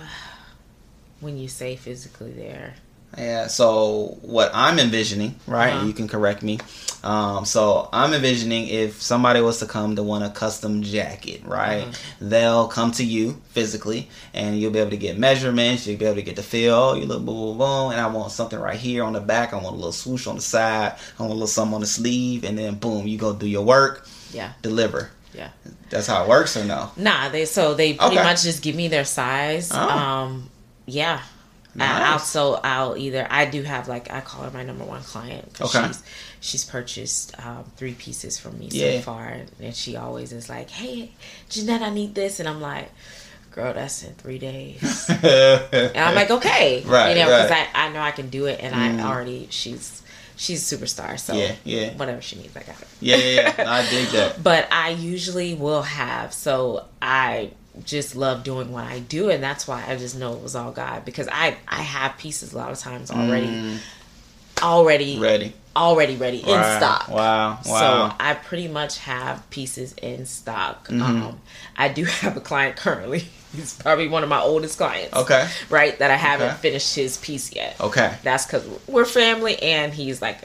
[1.22, 2.76] when you say physically there,
[3.17, 3.47] Yeah.
[3.47, 5.74] So what I'm envisioning, right?
[5.74, 5.86] Uh-huh.
[5.88, 6.60] You can correct me.
[7.04, 11.82] Um, so I'm envisioning if somebody was to come to want a custom jacket, right?
[11.88, 11.91] Uh-huh.
[12.21, 15.88] They'll come to you physically, and you'll be able to get measurements.
[15.88, 16.76] You'll be able to get the feel.
[16.76, 19.52] Oh, you look boom, boom, boom, and I want something right here on the back.
[19.52, 20.93] I want a little swoosh on the side.
[21.17, 23.63] I want a little something on the sleeve, and then boom, you go do your
[23.65, 24.54] work, Yeah.
[24.62, 25.10] deliver.
[25.34, 25.50] Yeah.
[25.89, 26.91] That's how it works, or no?
[26.97, 28.24] Nah, they so they pretty Okay.
[28.24, 29.71] much just give me their size.
[29.74, 29.89] Oh.
[29.89, 30.50] Um,
[30.86, 31.21] yeah.
[31.76, 32.04] I, Nice.
[32.12, 35.54] I'll so I'll either I do have like I call her my number one client
[35.54, 35.88] 'cause Okay.
[35.88, 36.04] she's
[36.42, 38.98] she's purchased um, three pieces from me Yeah.
[38.98, 41.12] so far, and she always is like, "Hey,
[41.50, 42.90] Jynette, I need this," and I'm like,
[43.52, 45.10] "Girl, that's in three days."
[45.94, 47.68] And I'm like, okay, Right, you know, because right.
[47.74, 49.02] I, I know I can do it, and Mm.
[49.04, 50.02] I already she's
[50.36, 51.94] she's a superstar, so Yeah, yeah.
[51.94, 52.88] whatever she needs, I got her.
[53.00, 53.72] yeah, yeah, yeah.
[53.72, 54.44] I dig that.
[54.50, 57.52] But I usually will have, so I
[57.86, 60.72] just love doing what I do, and that's why I just know it was all
[60.72, 63.78] God because I I have pieces a lot of times already, Mm,
[64.62, 65.54] already ready.
[65.76, 67.08] already ready in stock.
[67.08, 67.60] Wow.
[67.66, 68.10] Wow.
[68.10, 70.88] So I pretty much have pieces in stock.
[70.90, 71.02] Mhm.
[71.02, 71.40] Um,
[71.78, 73.28] I do have a client currently.
[73.56, 75.14] He's probably one of my oldest clients.
[75.16, 75.48] okay.
[75.70, 76.58] Right, that I haven't Okay.
[76.58, 77.76] finished his piece yet.
[77.82, 78.14] Okay.
[78.24, 80.40] That's because we're family, and he's like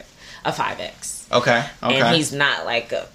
[0.45, 1.65] a five X, Okay.
[1.83, 2.01] Okay.
[2.01, 3.07] and he's not like a,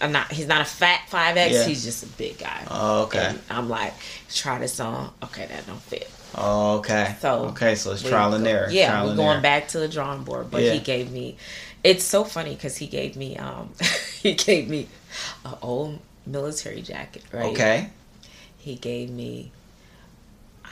[0.00, 1.54] a not he's not a fat five X.
[1.54, 1.64] Yeah.
[1.66, 2.64] He's just a big guy.
[2.70, 3.26] Oh, okay.
[3.26, 3.92] And I'm like,
[4.32, 5.12] try this on.
[5.24, 6.10] Okay, that don't fit.
[6.34, 7.16] Oh, okay.
[7.20, 8.68] So, okay, so it's trial and error.
[8.70, 9.40] Yeah, trial we're going error.
[9.40, 10.50] back to the drawing board.
[10.50, 10.72] But Yeah.
[10.74, 11.36] he gave me.
[11.82, 13.36] It's so funny because he gave me.
[13.36, 13.70] um
[14.22, 14.86] He gave me
[15.44, 17.24] an old military jacket.
[17.32, 17.52] Right.
[17.52, 17.88] Okay.
[18.58, 19.50] He gave me.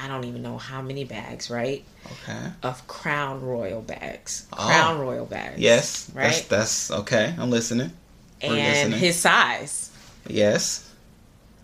[0.00, 1.50] I don't even know how many bags.
[1.50, 1.82] Right.
[2.06, 2.52] Okay.
[2.62, 4.46] Of Crown Royal bags.
[4.52, 4.56] Oh.
[4.66, 5.58] Crown Royal bags.
[5.58, 6.04] Yes.
[6.04, 6.46] That's, Right.
[6.48, 7.34] that's okay.
[7.36, 7.90] I'm listening.
[8.42, 8.98] We're and listening.
[9.00, 9.90] his size.
[10.26, 10.90] Yes.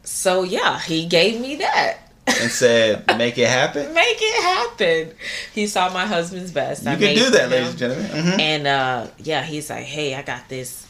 [0.03, 1.99] So yeah, he gave me that.
[2.27, 3.93] And said, make it happen.
[3.95, 5.15] Make it happen.
[5.55, 6.85] He saw my husband's best.
[6.85, 8.07] You I can do that, ladies and gentlemen.
[8.11, 8.41] Mhm.
[8.41, 10.87] And uh yeah, he's like, "Hey, I got this.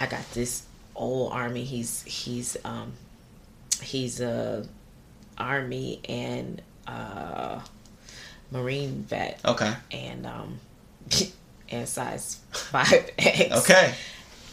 [0.00, 0.62] I got this
[0.96, 1.64] old army.
[1.64, 2.92] He's he's um
[3.82, 4.66] he's a
[5.36, 7.60] army and uh
[8.50, 9.72] marine vet Okay.
[9.92, 10.58] and um
[11.70, 13.52] and size 5X.
[13.62, 13.94] Okay.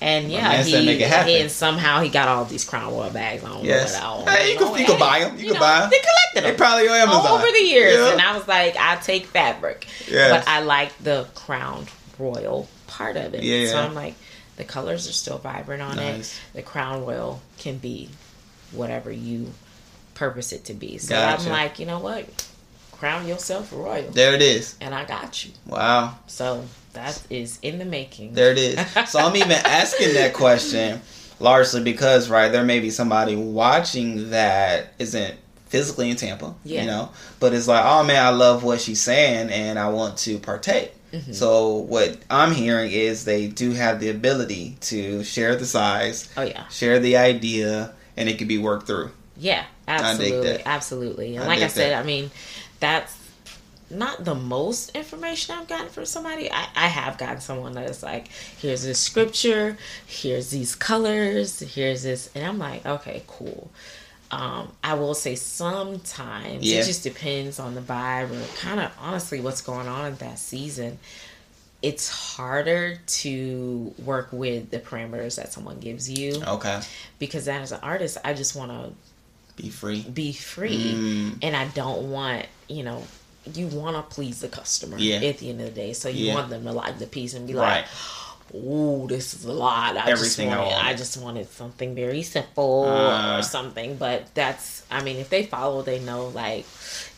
[0.02, 1.32] And yeah, he, make it happen.
[1.34, 3.44] and somehow he got all these Crown Royal bags.
[3.44, 3.64] on.
[3.64, 3.94] Yes.
[4.02, 5.38] know Hey, you can- you can buy 'em.
[5.40, 5.90] You can buy 'em.
[5.90, 6.44] They collected them.
[6.44, 7.28] They them probably on Amazon.
[7.40, 8.12] over the years, Yeah.
[8.12, 10.32] and I was like, I take fabric, Yes.
[10.32, 11.88] but I like the Crown
[12.20, 13.44] Royal part of it.
[13.44, 13.70] Yeah.
[13.72, 14.16] So I'm like,
[14.58, 16.34] the colors are still vibrant on Nice.
[16.34, 16.40] it.
[16.58, 18.10] The Crown Royal can be
[18.72, 19.54] whatever you
[20.14, 20.98] purpose it to be.
[20.98, 21.44] So Gotcha.
[21.44, 22.26] I'm like, you know what?
[22.92, 24.76] Crown yourself royal, There it is.
[24.82, 25.52] and I got you.
[25.66, 26.16] Wow.
[26.28, 26.64] So
[26.96, 28.34] that is in the making.
[28.34, 29.10] There it is.
[29.10, 31.02] So I'm even asking that question
[31.40, 35.36] largely because, right, there may be somebody watching that isn't
[35.68, 36.82] physically in Tampa, Yeah.
[36.82, 40.18] you know, but it's like, oh man, I love what she's saying and I want
[40.20, 40.94] to partake.
[41.12, 41.34] Mhm.
[41.36, 46.44] So what I'm hearing is they do have the ability to share the size, Oh
[46.44, 46.68] yeah.
[46.70, 49.12] share the idea, and it can be worked through.
[49.38, 51.36] Yeah, absolutely, absolutely.
[51.36, 52.00] And I like I said, that.
[52.02, 52.32] I mean,
[52.80, 53.14] that's
[53.98, 56.52] not the most information I've gotten from somebody.
[56.52, 58.28] I, I have gotten someone that is like,
[58.60, 63.70] here's this scripture, here's these colors, here's this, and I'm like, okay, cool.
[64.32, 66.80] Um, I will say sometimes Yeah.
[66.82, 70.40] it just depends on the vibe or kind of honestly what's going on in that
[70.40, 70.98] season.
[71.82, 76.82] It's harder to work with the parameters that someone gives you Okay.
[77.20, 78.92] because as an artist, I just want to
[79.62, 80.02] Be free.
[80.02, 81.38] be free Mm.
[81.44, 83.04] and I don't want, you know,
[83.54, 85.18] you want to please the customer Yeah.
[85.18, 85.94] at the end of the day.
[85.94, 86.36] So you Yeah.
[86.36, 87.86] want them to like the piece and be Right.
[88.54, 90.86] like, "Ooh, this is a lot." I Everything I just wanted, want.
[90.86, 93.38] I, just wanted something very simple Uh.
[93.40, 93.98] or something.
[93.98, 96.66] But that's, I mean, if they follow, they know like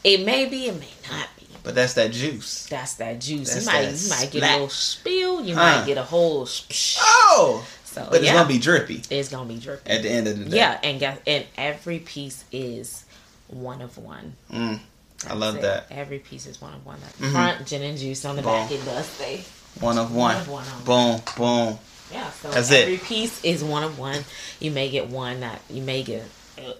[0.03, 1.45] it may be, it may not be.
[1.63, 2.65] But that's that juice.
[2.69, 3.53] That's that juice.
[3.53, 5.43] That's you might, you might get a little spill.
[5.45, 5.77] You Huh.
[5.79, 6.45] might get a whole.
[6.45, 7.65] Sh- Oh!
[7.85, 10.45] so But it's gonna be drippy it's gonna be drippy at the end of the
[10.45, 10.57] day.
[10.57, 13.03] Yeah, and guess, and every piece is
[13.47, 14.35] one of one.
[14.53, 14.79] Mm.
[15.27, 15.61] I love it.
[15.61, 15.87] that.
[15.89, 16.99] Every piece is one of one.
[17.05, 17.31] At Mhm.
[17.31, 18.23] front, Jyn and juice.
[18.25, 18.51] On the Boom.
[18.51, 19.43] back, it does say.
[19.79, 20.35] One of One one.
[20.41, 21.79] of one on Boom, boom.
[22.11, 22.83] Yeah, so That's it.
[22.83, 24.23] every piece is one of one.
[24.59, 26.23] You may get one that you may get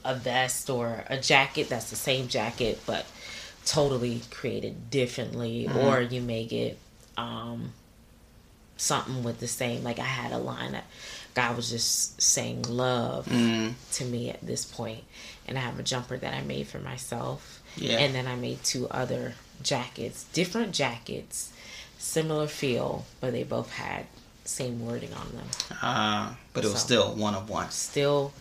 [0.04, 3.06] a, vest or a jacket that's the same jacket but
[3.66, 5.78] totally created differently, Mm-hmm.
[5.78, 6.78] or you may get
[7.18, 7.74] um
[8.78, 9.84] something with the same.
[9.84, 10.86] Like I had a line that
[11.34, 13.74] God was just saying love Mm.
[13.94, 15.04] to me at this point,
[15.48, 17.57] and I have a jumper that I made for myself.
[17.78, 17.98] Yeah.
[18.00, 21.52] And then I made two other jackets, different jackets,
[21.98, 24.06] similar feel, but they both had
[24.46, 25.48] same wording on them.
[25.82, 26.86] Uh, but it was So.
[26.86, 28.32] still one of one Still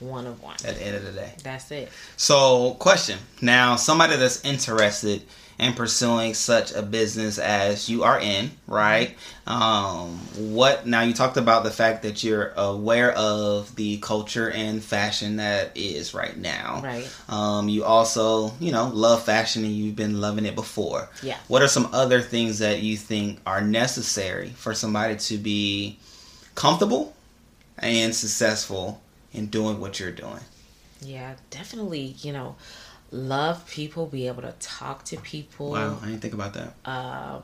[0.00, 0.56] one of one.
[0.64, 1.32] at the end of the day.
[1.42, 1.88] That's it.
[2.16, 3.18] So, question.
[3.40, 5.22] Now, somebody that's interested
[5.58, 9.16] and pursuing such a business as you are in, right?
[9.46, 11.02] Um, what now?
[11.02, 16.14] You talked about the fact that you're aware of the culture and fashion that is
[16.14, 16.80] right now.
[16.82, 17.08] Right.
[17.28, 21.08] Um, you also, you know, love fashion and you've been loving it before.
[21.22, 21.38] Yeah.
[21.48, 25.98] What are some other things that you think are necessary for somebody to be
[26.54, 27.14] comfortable
[27.78, 30.40] and successful in doing what you're doing?
[31.02, 32.16] Yeah, definitely.
[32.18, 32.56] You know,
[33.10, 35.70] love people, be able to talk to people.
[35.70, 36.74] Wow, I didn't think about that.
[36.84, 37.42] Um,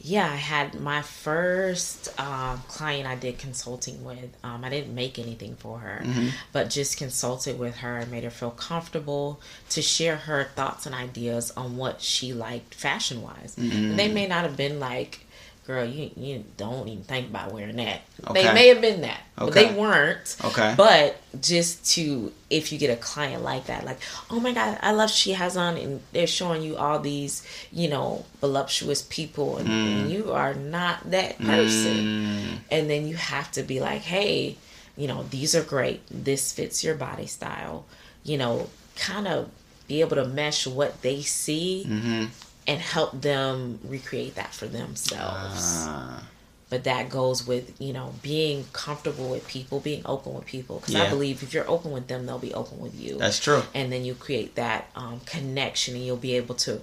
[0.00, 4.36] yeah, I had my first um, client I did consulting with.
[4.44, 6.28] Um, I didn't make anything for her, Mm-hmm.
[6.52, 10.94] but just consulted with her and made her feel comfortable to share her thoughts and
[10.94, 13.56] ideas on what she liked fashion wise.
[13.58, 13.96] Mm-hmm.
[13.96, 15.26] They may not have been like,
[15.68, 18.00] girl, you, you don't even think about wearing that.
[18.26, 18.42] Okay.
[18.42, 20.34] They may have been that, but they weren't.
[20.42, 20.74] Okay.
[20.76, 23.98] But just to, if you get a client like that, like,
[24.30, 27.86] oh my God, I love she has on, and they're showing you all these, you
[27.86, 31.96] know, voluptuous people, and, and you are not that person.
[31.96, 34.56] Mm, And then you have to be like, hey,
[34.96, 36.00] you know, these are great.
[36.10, 37.84] This fits your body style.
[38.24, 39.50] You know, kind of
[39.86, 42.24] be able to mesh what they see mm-hmm.
[42.68, 45.84] And help them recreate that for themselves.
[45.88, 46.22] Ah,
[46.70, 50.78] but that goes with you know being comfortable with people being open with people.
[50.78, 53.16] Because i believe if you're open with them they'll be open with you.
[53.18, 53.62] That's true.
[53.74, 56.80] and then you create that um, connection and you'll be able to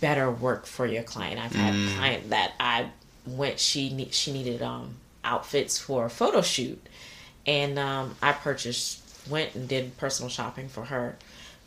[0.00, 1.38] better work for your client.
[1.40, 1.92] I've had Mm.
[1.92, 2.86] a client that i
[3.26, 6.80] went she ne- she needed um outfits for a photo shoot.
[7.46, 11.16] And um, i purchased went and did personal shopping for her.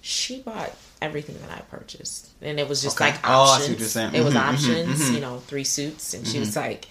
[0.02, 3.12] She bought everything that i purchased and it was just Okay.
[3.12, 4.16] like Oh, options saying.
[4.16, 5.14] it was Mhm, mhm, options mhm.
[5.16, 6.88] you know three suits and she was like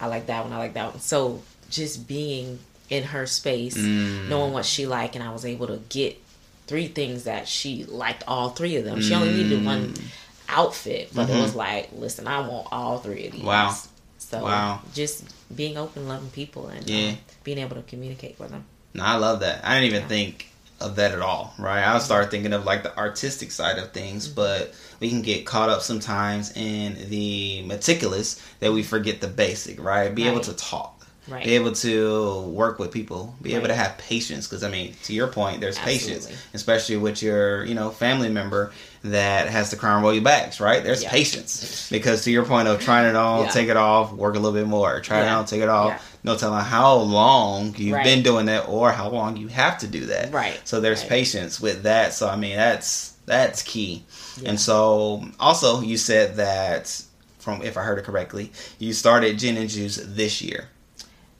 [0.00, 2.58] i like that one i like that one so just being
[2.90, 4.28] in her space Mm.
[4.28, 6.20] knowing what she liked and i was able to get
[6.66, 10.02] three things that she liked all three of them she only needed one Mm.
[10.48, 13.46] outfit but it was like listen i want all three of these Mm-hmm.
[13.48, 13.76] Wow.
[14.18, 14.80] so Wow.
[14.94, 17.08] just being open loving people and Yeah.
[17.10, 18.64] um, being able to communicate with them
[18.94, 19.64] No, I love that.
[19.64, 20.08] I didn't even Yeah.
[20.08, 20.48] think
[20.80, 21.84] of that at all, right?
[21.84, 24.34] I start thinking of like the artistic side of things, Mm-hmm.
[24.34, 29.82] but we can get caught up sometimes in the meticulous that we forget the basic,
[29.82, 30.14] right?
[30.14, 30.90] Be able to talk.
[31.26, 31.42] Right.
[31.42, 33.34] Be able to work with people.
[33.40, 34.46] Be able to have patience.
[34.46, 38.72] Because I mean, to your point, there's patience, especially with your you know family member
[39.04, 40.84] that has to cry and roll your backs, right?
[40.84, 41.10] There's Yeah.
[41.10, 43.50] patience because to your point of trying it on, Yeah.
[43.50, 45.38] take it off, work a little bit more, try it Yeah.
[45.38, 46.13] on, take it off.
[46.24, 48.04] No telling how long you've Right.
[48.04, 50.32] been doing that or how long you have to do that.
[50.32, 50.58] Right.
[50.64, 51.08] So there's Right.
[51.10, 52.14] patience with that.
[52.14, 54.04] So I mean that's that's key.
[54.40, 54.50] Yeah.
[54.50, 57.02] And so also you said that
[57.38, 60.68] from if I heard it correctly, you started Jyn and Juice this year.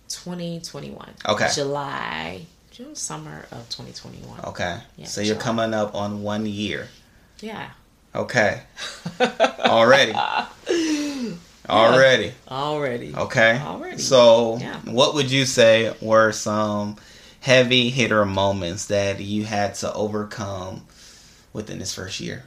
[0.09, 1.49] 2021 Okay.
[1.55, 4.79] july June summer of 2021 Okay.
[4.97, 6.88] Yeah, so you're coming up on one year.
[7.40, 7.70] yeah
[8.14, 8.62] Okay.
[9.59, 10.12] Already.
[11.68, 12.33] Already.
[12.50, 13.59] already Okay.
[13.59, 13.98] Already.
[13.98, 14.79] So, Yeah.
[14.85, 16.96] what would you say were some
[17.40, 20.87] heavy hitter moments that you had to overcome
[21.53, 22.44] within this first year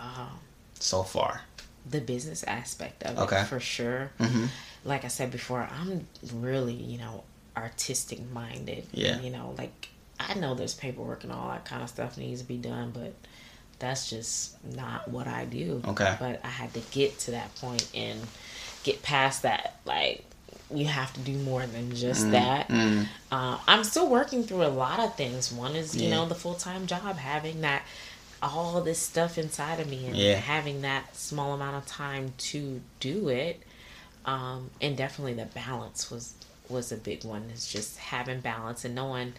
[0.00, 0.38] um,
[0.78, 1.42] so far?
[1.88, 3.44] the business aspect of it Okay.
[3.44, 4.46] for sure Mm-hmm.
[4.84, 7.22] like i said before i'm really you know
[7.56, 9.12] artistic minded Yeah.
[9.14, 12.40] And, you know like i know there's paperwork and all that kind of stuff needs
[12.42, 13.14] to be done but
[13.78, 16.16] that's just not what i do Okay.
[16.18, 18.20] but i had to get to that point and
[18.84, 20.24] get past that like
[20.74, 23.06] you have to do more than just that Mm.
[23.30, 26.16] uh, i'm still working through a lot of things one is you Yeah.
[26.16, 27.82] know the full-time job having that
[28.42, 30.36] all this stuff inside of me and Yeah.
[30.36, 33.62] having that small amount of time to do it
[34.24, 36.34] um, and definitely the balance was
[36.68, 39.32] was a big one it's just having balance and knowing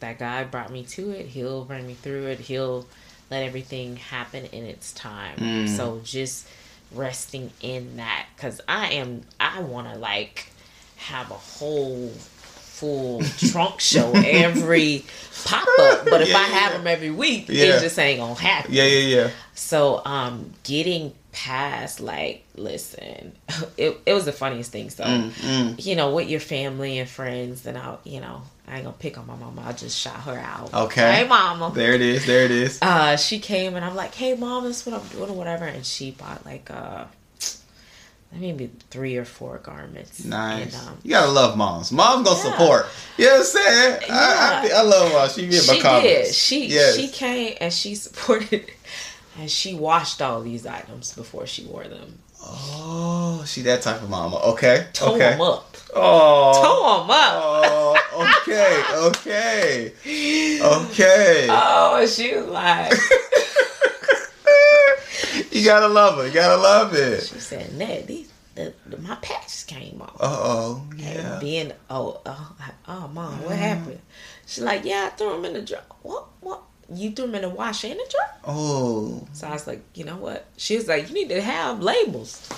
[0.00, 2.86] that god brought me to it he'll bring me through it he'll
[3.34, 5.68] let everything happen in its time Mm.
[5.76, 6.46] so just
[6.92, 10.48] resting in that because i am i want to like
[10.96, 15.04] have a whole full trunk show every
[15.44, 16.78] pop up but if Yeah, i have yeah.
[16.78, 17.64] them every week Yeah.
[17.76, 19.30] it just ain't gonna happen Yeah, yeah, yeah.
[19.54, 23.32] so um getting past like listen
[23.76, 25.84] it, it was the funniest thing so Mm, mm.
[25.84, 29.18] you know with your family and friends and i'll you know i ain't gonna pick
[29.18, 31.12] on my mama i'll just shout her out Okay.
[31.22, 32.26] hey mama There it is.
[32.26, 32.78] There it is.
[32.82, 35.64] uh she came and i'm like hey mom this is what i'm doing or whatever
[35.64, 37.04] and she bought like uh
[38.32, 40.74] maybe three or four garments Nice.
[40.74, 41.92] and, um, you gotta love moms.
[41.92, 42.50] Moms gonna Yeah.
[42.50, 42.86] support.
[43.16, 44.00] You know what I'm saying?
[44.10, 45.34] I, I, I love moms.
[45.34, 46.28] She get my she comments.
[46.28, 46.34] did.
[46.34, 46.96] She Yes.
[46.96, 48.68] she came and she supported,
[49.38, 52.18] and she washed all these items before she wore them.
[52.46, 54.36] Oh, she that type of mama.
[54.52, 54.86] Okay.
[54.92, 55.30] Tore okay.
[55.30, 55.74] them up.
[55.94, 56.52] Oh.
[56.62, 57.34] Tore them up.
[57.36, 57.96] Oh,
[58.42, 59.92] okay, okay,
[60.60, 61.46] okay.
[61.50, 62.92] Oh, she was like,
[65.50, 66.26] You gotta love it.
[66.28, 67.22] You gotta love it.
[67.22, 70.16] She said, Ned, these the, the, my patches came off.
[70.20, 70.82] Uh oh.
[70.90, 71.38] And Yeah.
[71.40, 72.56] being oh oh
[72.88, 73.58] oh mom, what Mm.
[73.58, 74.00] happened?
[74.46, 75.82] She's like, yeah, I threw them in the dryer.
[76.02, 76.62] What what?
[76.92, 78.40] You threw them in the wash and the dryer?
[78.46, 79.26] Oh.
[79.32, 80.46] So I was like, you know what?
[80.56, 82.48] She was like, you need to have labels.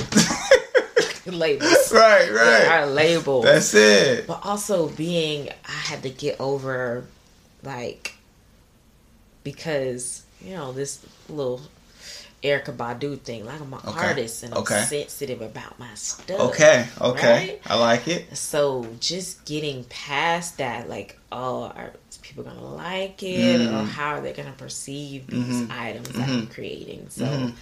[1.26, 1.92] labels.
[1.92, 2.68] right, right.
[2.68, 3.44] are labels.
[3.44, 4.26] That's it.
[4.26, 7.04] but also being I had to get over
[7.62, 8.14] like
[9.42, 11.60] because you know this little
[12.42, 14.06] Erykah Badu thing like I'm an Okay.
[14.06, 14.82] artist and I'm Okay.
[14.82, 17.32] sensitive about my stuff Okay, okay.
[17.48, 17.60] Right?
[17.66, 18.36] I like it.
[18.36, 23.88] so just getting past that like oh are people gonna like it or Mm.
[23.88, 25.70] how are they gonna perceive these Mhm.
[25.70, 27.52] items that I'm creating so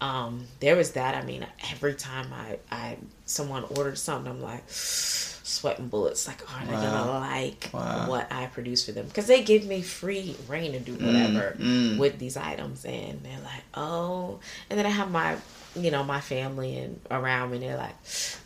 [0.00, 1.16] um, there was that.
[1.16, 4.62] I mean, every time I, I someone ordered something, I'm like
[5.60, 6.26] sweating bullets.
[6.26, 6.82] Like, are they Wow.
[6.82, 8.08] gonna like Wow.
[8.08, 9.06] what I produce for them?
[9.06, 11.96] Because they give me free reign to do whatever mm.
[11.98, 14.40] with these items, and they're like, oh.
[14.70, 15.36] And then I have my,
[15.76, 17.56] you know, my family and around me.
[17.58, 17.96] And they're like,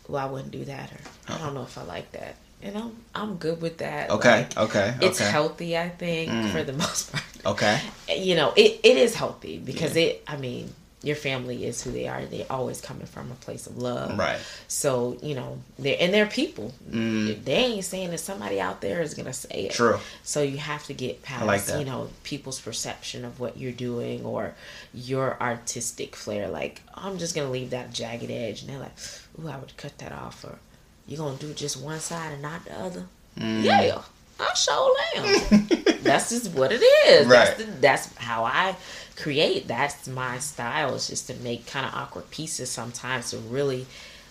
[0.07, 2.35] well, I wouldn't do that, or I don't know if I like that.
[2.61, 4.09] And I'm I'm good with that.
[4.09, 5.29] Okay, Like, okay, It's okay.
[5.29, 6.49] healthy, I think, Mm.
[6.51, 7.77] for the most part Okay.
[8.09, 10.73] you know it, it is healthy because it i mean
[11.03, 14.39] your family is who they are they're always coming from a place of love Right.
[14.67, 17.43] so you know they're and they're people Mm.
[17.43, 19.99] they ain't saying that somebody out there is gonna say it True.
[20.23, 24.25] so you have to get past like you know people's perception of what you're doing
[24.25, 24.55] or
[24.93, 28.95] your artistic flair like i'm just gonna leave that jagged edge and they're like
[29.43, 30.57] ooh i would cut that off or
[31.05, 33.05] you're gonna do just one side and not the other
[33.37, 33.63] Mm.
[33.63, 33.99] yeah
[34.43, 35.67] i sure am
[36.03, 37.27] that's just what it is.
[37.27, 37.45] Right.
[37.45, 38.75] That's, the, that's how I
[39.15, 39.67] create.
[39.67, 40.93] That's my style.
[40.95, 43.85] Is just to make kind of awkward pieces sometimes to really,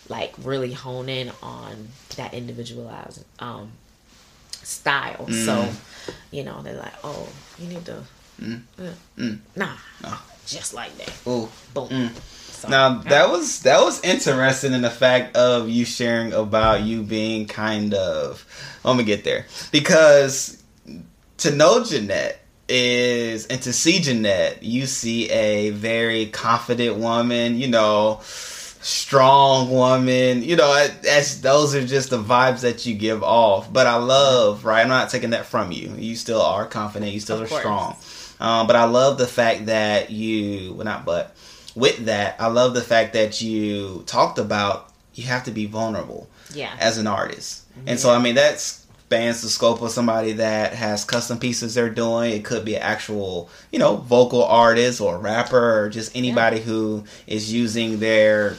[0.09, 3.73] like, really hone in on that individualized um,
[4.63, 5.27] style.
[5.29, 5.45] Mm.
[5.47, 8.03] So, you know, they're like, oh, you need to,
[8.41, 8.63] Mm.
[8.79, 8.83] uh,
[9.19, 9.39] Mm.
[9.57, 10.17] nah, Nah.
[10.47, 11.13] just like that.
[11.27, 11.49] Ooh.
[11.75, 12.11] Boom.
[12.63, 17.03] So, Now that was that was interesting in the fact of you sharing about you
[17.03, 18.45] being kind of
[18.85, 19.47] let me get there.
[19.73, 20.63] Because
[21.39, 22.37] to know Jynette
[22.69, 30.43] is and to see Jynette you see a very confident woman you know strong woman
[30.43, 33.73] you know that's those are just the vibes that you give off.
[33.73, 35.93] But I love right I'm not taking that from you.
[35.97, 37.61] You still are confident you still Of are course.
[37.61, 37.97] strong.
[38.41, 41.35] Um, but I love the fact that you well not but
[41.75, 46.29] with that, I love the fact that you talked about you have to be vulnerable
[46.55, 46.75] yeah.
[46.79, 47.65] as an artist.
[47.87, 48.61] And so, I mean, that
[49.13, 52.33] spans the scope of somebody that has custom pieces they're doing.
[52.33, 57.05] It could be an actual, you know, vocal artist or rapper or just anybody who
[57.27, 58.57] is using their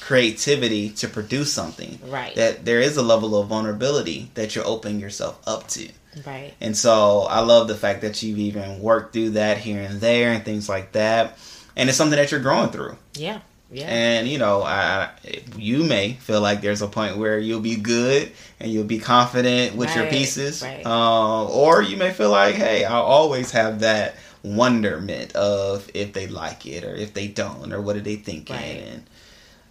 [0.00, 1.98] creativity to produce something.
[2.06, 2.34] Right.
[2.34, 5.88] That there is a level of vulnerability that you're opening yourself up to.
[6.26, 6.52] right.
[6.60, 10.32] And so I love the fact that you've even worked through that here and there
[10.32, 11.38] and things like that.
[11.76, 12.96] And it's something that you're growing through.
[13.14, 13.40] Yeah.
[13.72, 13.86] Yeah.
[13.88, 15.10] And you know, I,
[15.56, 19.74] you may feel like there's a point where you'll be good and you'll be confident
[19.74, 20.84] with your pieces, right.
[20.86, 24.14] uh, or you may feel like, hey, I'll always have that
[24.44, 28.54] wonderment of if they like it or if they don't or what are they thinking,
[28.54, 28.84] Right.
[28.86, 29.06] and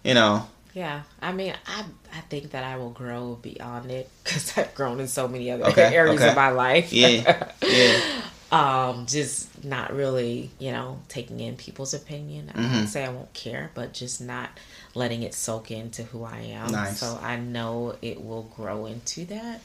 [0.04, 4.52] you know, Yeah, I mean, I I think that I will grow beyond it because
[4.58, 6.30] I've grown in so many other Okay, areas okay.
[6.32, 6.92] of my life.
[6.92, 8.02] Yeah, yeah.
[8.54, 12.52] um, just not really, you know, taking in people's opinion.
[12.54, 12.74] I Mhm.
[12.74, 14.50] won't say I won't care, but just not
[14.94, 16.72] letting it soak into who I am.
[16.72, 17.00] Nice.
[17.00, 19.62] So I know it will grow into that.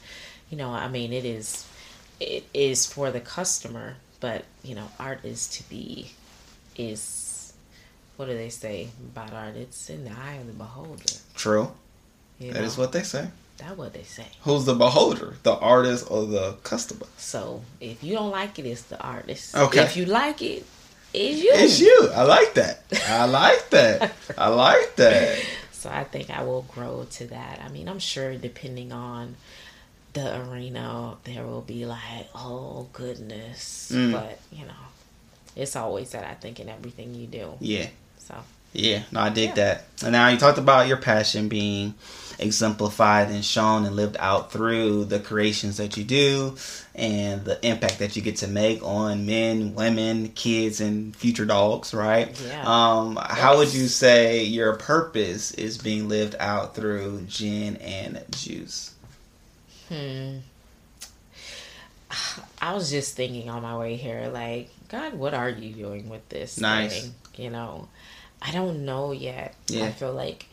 [0.49, 1.65] You know, I mean, it is
[2.19, 6.11] it is for the customer, but you know, art is to be
[6.75, 7.53] is
[8.17, 9.55] what do they say about art?
[9.55, 11.03] It's in the eye of the beholder.
[11.35, 11.71] true.
[12.39, 12.65] You That know?
[12.65, 13.27] is what they say.
[13.59, 14.25] That's what they say.
[14.43, 17.05] Who's the beholder, the artist or the customer?
[17.17, 19.55] So if you don't like it, it's the artist.
[19.55, 19.81] Okay.
[19.83, 20.65] If you like it,
[21.13, 21.51] it's you.
[21.53, 22.09] It's you.
[22.13, 22.83] I like that.
[23.07, 24.11] I like that.
[24.37, 25.39] I like that.
[25.71, 27.61] So I think I will grow to that.
[27.63, 29.37] I mean, I'm sure depending on
[30.11, 34.11] the arena, there will be like, oh goodness, Mm.
[34.11, 34.83] but you know,
[35.55, 37.53] it's always that I think in everything you do.
[37.61, 37.87] Yeah.
[38.17, 38.35] So
[38.73, 39.55] Yeah, no, I dig Yeah.
[39.55, 39.85] that.
[40.03, 41.93] And now you talked about your passion being
[42.39, 46.55] exemplified and shown and lived out through the creations that you do
[46.95, 51.93] and the impact that you get to make on men, women, kids, and future dogs,
[51.93, 52.39] right?
[52.45, 52.63] Yeah.
[52.65, 58.93] Um, how would you say your purpose is being lived out through Jyn and juice?
[59.87, 60.37] Hmm.
[62.61, 66.27] I was just thinking on my way here, like, God, what are you doing with
[66.29, 67.03] this Nice.
[67.03, 67.13] thing?
[67.35, 67.87] You know,
[68.41, 69.53] I don't know yet.
[69.67, 69.85] Yeah.
[69.85, 70.47] I feel like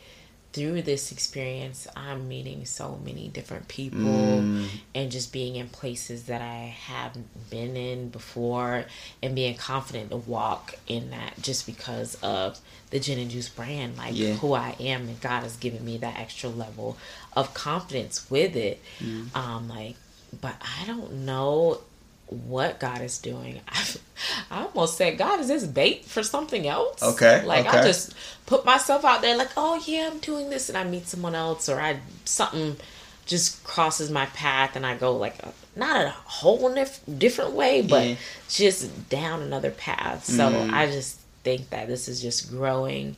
[0.57, 4.67] through this experience, I'm meeting so many different people mm.
[4.95, 8.85] and just being in places that I haven't been in before
[9.21, 13.97] and being confident to walk in that just because of the Jyn and juice brand,
[13.97, 14.33] like yeah.
[14.33, 16.97] who I am, and God has given me that extra level
[17.35, 18.81] of confidence with it.
[18.99, 19.35] Mm.
[19.35, 19.95] Um, like,
[20.41, 21.81] but I don't know
[22.27, 23.61] what God is doing.
[23.67, 23.85] I,
[24.51, 27.01] I almost said, God, is this bait for something else?
[27.01, 27.43] Okay.
[27.45, 27.79] Like okay.
[27.79, 28.13] I just
[28.45, 31.69] put myself out there, like, oh yeah, I'm doing this, and I meet someone else,
[31.69, 32.77] or I something
[33.25, 37.81] just crosses my path, and I go like a, not a whole nif- different way,
[37.81, 38.15] but yeah.
[38.49, 40.25] just down another path.
[40.25, 40.71] So mm.
[40.71, 43.15] I just think that this is just growing.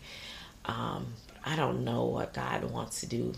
[0.66, 1.08] Um,
[1.46, 3.34] I don't know what God wants to do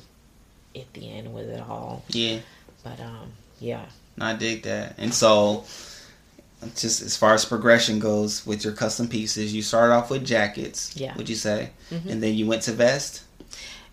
[0.75, 2.03] at the end with it all.
[2.09, 2.39] Yeah.
[2.83, 3.85] But um, yeah.
[4.19, 4.95] I dig that.
[4.97, 5.65] And so,
[6.75, 10.95] just as far as progression goes with your custom pieces, you started off with jackets.
[10.95, 11.15] Yeah.
[11.15, 11.71] Would you say?
[11.89, 12.09] Mm-hmm.
[12.09, 13.23] And then you went to vest.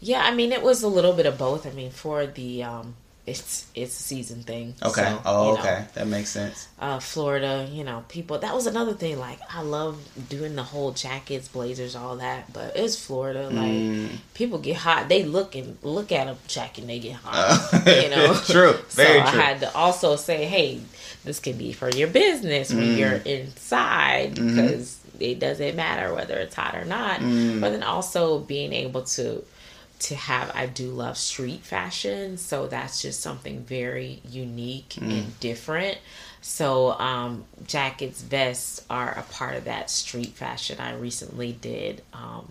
[0.01, 1.67] Yeah, I mean it was a little bit of both.
[1.67, 2.95] I mean for the um,
[3.29, 4.75] it's it's a season thing.
[4.83, 5.03] Okay.
[5.03, 5.81] So, oh, okay.
[5.81, 6.69] Know, that makes sense.
[6.79, 8.39] Uh, Florida, you know, people.
[8.39, 9.19] That was another thing.
[9.19, 12.53] Like, I love doing the whole jackets, blazers, all that.
[12.53, 13.49] But it's Florida.
[13.51, 14.09] Like, mm.
[14.35, 15.09] people get hot.
[15.09, 17.87] They look and look at a jacket and they get hot.
[17.87, 18.35] Uh, you know.
[18.45, 18.73] true.
[18.91, 19.41] Very so true.
[19.41, 20.81] I had to also say, hey,
[21.25, 22.99] this can be for your business when mm.
[22.99, 24.49] you're inside mm-hmm.
[24.49, 25.23] because mm-hmm.
[25.23, 27.21] it doesn't matter whether it's hot or not.
[27.21, 27.61] Mm.
[27.61, 29.45] But then also being able to
[30.01, 35.11] to have I do love street fashion, so that's just something very unique mm.
[35.11, 35.99] and different.
[36.41, 40.79] So um, jackets, vests are a part of that street fashion.
[40.81, 42.49] I recently did um,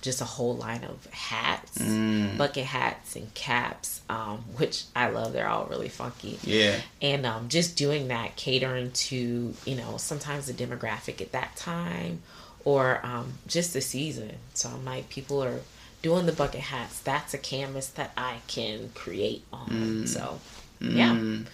[0.00, 2.38] just a whole line of hats, mm.
[2.38, 5.32] bucket hats, and caps, um, which I love.
[5.32, 6.38] They're all really funky.
[6.42, 6.76] Yeah.
[7.02, 12.22] And um, just doing that, catering to you know sometimes the demographic at that time,
[12.64, 14.36] or um, just the season.
[14.54, 15.60] So I'm like, people are
[16.06, 19.68] doing the bucket hats, that's a canvas that I can create on.
[19.68, 20.08] Mm.
[20.08, 20.38] So,
[20.80, 21.16] yeah.
[21.16, 21.46] Mm.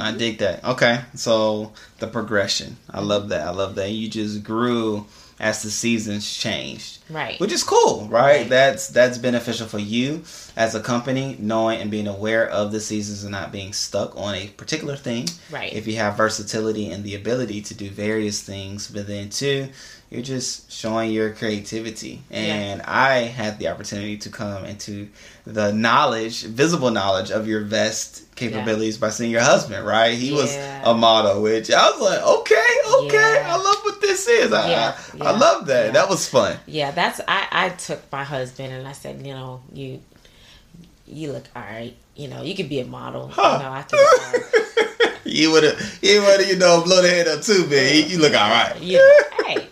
[0.00, 0.64] I dig that.
[0.64, 3.46] Okay, so the progression, I love that.
[3.46, 5.06] I love that you just grew
[5.38, 7.38] as the seasons changed, right?
[7.38, 8.40] Which is cool, right?
[8.40, 8.48] right?
[8.48, 10.24] That's that's beneficial for you
[10.56, 14.34] as a company, knowing and being aware of the seasons and not being stuck on
[14.34, 15.72] a particular thing, right?
[15.72, 19.68] If you have versatility and the ability to do various things, but then too,
[20.12, 22.20] you're just showing your creativity.
[22.30, 22.84] And yeah.
[22.86, 25.08] I had the opportunity to come into
[25.46, 29.00] the knowledge, visible knowledge of your vest capabilities yeah.
[29.00, 30.12] by seeing your husband, right?
[30.12, 30.36] He yeah.
[30.36, 30.54] was
[30.84, 34.52] a model, which I was like, okay, okay, I love what this is.
[34.52, 35.94] I, I, love that.
[35.94, 36.58] That was fun.
[36.66, 40.00] Yeah, that's I, I took my husband and I said, you know, you
[41.06, 41.94] you look all right.
[42.16, 43.28] You know, you could be a model.
[43.32, 43.56] Huh.
[43.56, 45.22] You know, I can.
[45.24, 48.10] you would have, you would have, you know, blow the head up too, man.
[48.10, 48.76] You look all right.
[48.78, 49.00] Yeah.
[49.46, 49.68] Hey,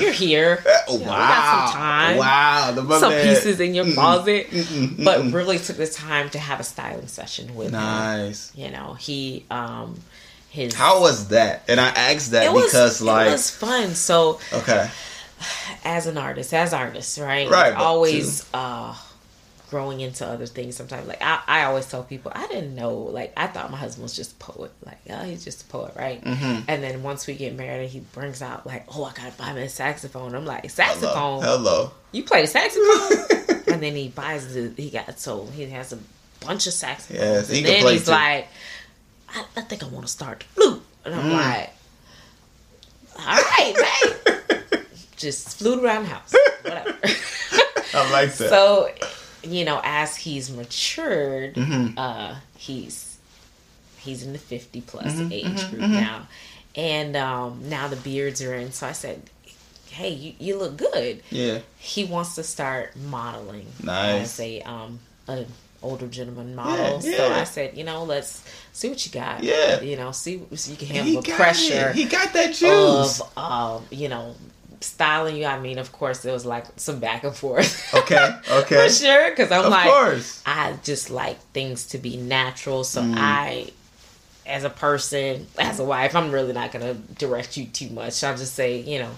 [0.00, 0.62] you're here.
[0.88, 1.06] Oh, wow.
[1.06, 2.16] got some time.
[2.16, 2.70] Wow.
[2.72, 4.48] The some pieces in your closet.
[4.50, 8.50] Mm-mm, mm-mm, but really took the time to have a styling session with nice.
[8.52, 8.64] him.
[8.66, 9.98] You know, he um
[10.48, 11.64] his How was that?
[11.66, 13.94] And I asked that was, because like it was fun.
[13.96, 14.88] So Okay.
[15.84, 17.50] As an artist, as artists, right?
[17.50, 17.74] Right.
[17.74, 18.46] Always too.
[18.54, 18.94] uh
[19.76, 21.06] growing into other things sometimes.
[21.06, 24.16] Like I, I always tell people i didn't know like i thought my husband was
[24.16, 24.72] just a poet.
[24.86, 26.24] Like oh he's just a poet right?
[26.24, 26.62] Mm-hmm.
[26.66, 29.52] and then once we get married and he brings out like oh i gotta buy
[29.52, 30.34] me a saxophone.
[30.34, 31.42] I'm like saxophone?
[31.42, 31.90] Hello, hello.
[32.12, 33.42] you play the saxophone?
[33.66, 35.98] And then he buys the he got so he has a
[36.40, 37.20] bunch of saxophones.
[37.20, 38.12] Yes, he and then he's too.
[38.12, 38.48] like
[39.28, 40.82] I, I, think i want to start the flute.
[41.04, 41.32] And i'm mm.
[41.32, 41.70] like
[43.18, 44.80] all right babe.
[45.16, 46.34] Just flute around the house.
[46.62, 46.96] Whatever.
[47.94, 48.48] I like that.
[48.48, 48.90] So
[49.46, 51.98] you know, as he's matured, mm-hmm.
[51.98, 53.18] uh, he's
[53.98, 55.92] he's in the fifty plus mm-hmm, age mm-hmm, group mm-hmm.
[55.92, 56.28] now,
[56.74, 58.72] and um, now the beards are in.
[58.72, 59.22] So I said,
[59.88, 61.60] "Hey, you, you look good." Yeah.
[61.78, 64.22] He wants to start modeling nice.
[64.22, 65.46] as a um an
[65.82, 67.00] older gentleman model.
[67.02, 67.16] Yeah, yeah.
[67.16, 69.42] So I said, you know, let's see what you got.
[69.42, 69.80] Yeah.
[69.80, 71.90] You know, see so you can handle the pressure.
[71.90, 71.96] It.
[71.96, 73.20] He got that juice.
[73.20, 74.34] Of um, you know,
[74.86, 77.94] styling you, I mean, of course, there was like some back and forth.
[77.94, 79.30] Okay, okay, for sure.
[79.30, 80.42] Because I'm of like, course.
[80.46, 82.84] I just like things to be natural.
[82.84, 83.14] So mm.
[83.16, 83.70] I,
[84.46, 88.22] as a person, as a wife, I'm really not gonna direct you too much.
[88.24, 89.10] I'll just say, you know,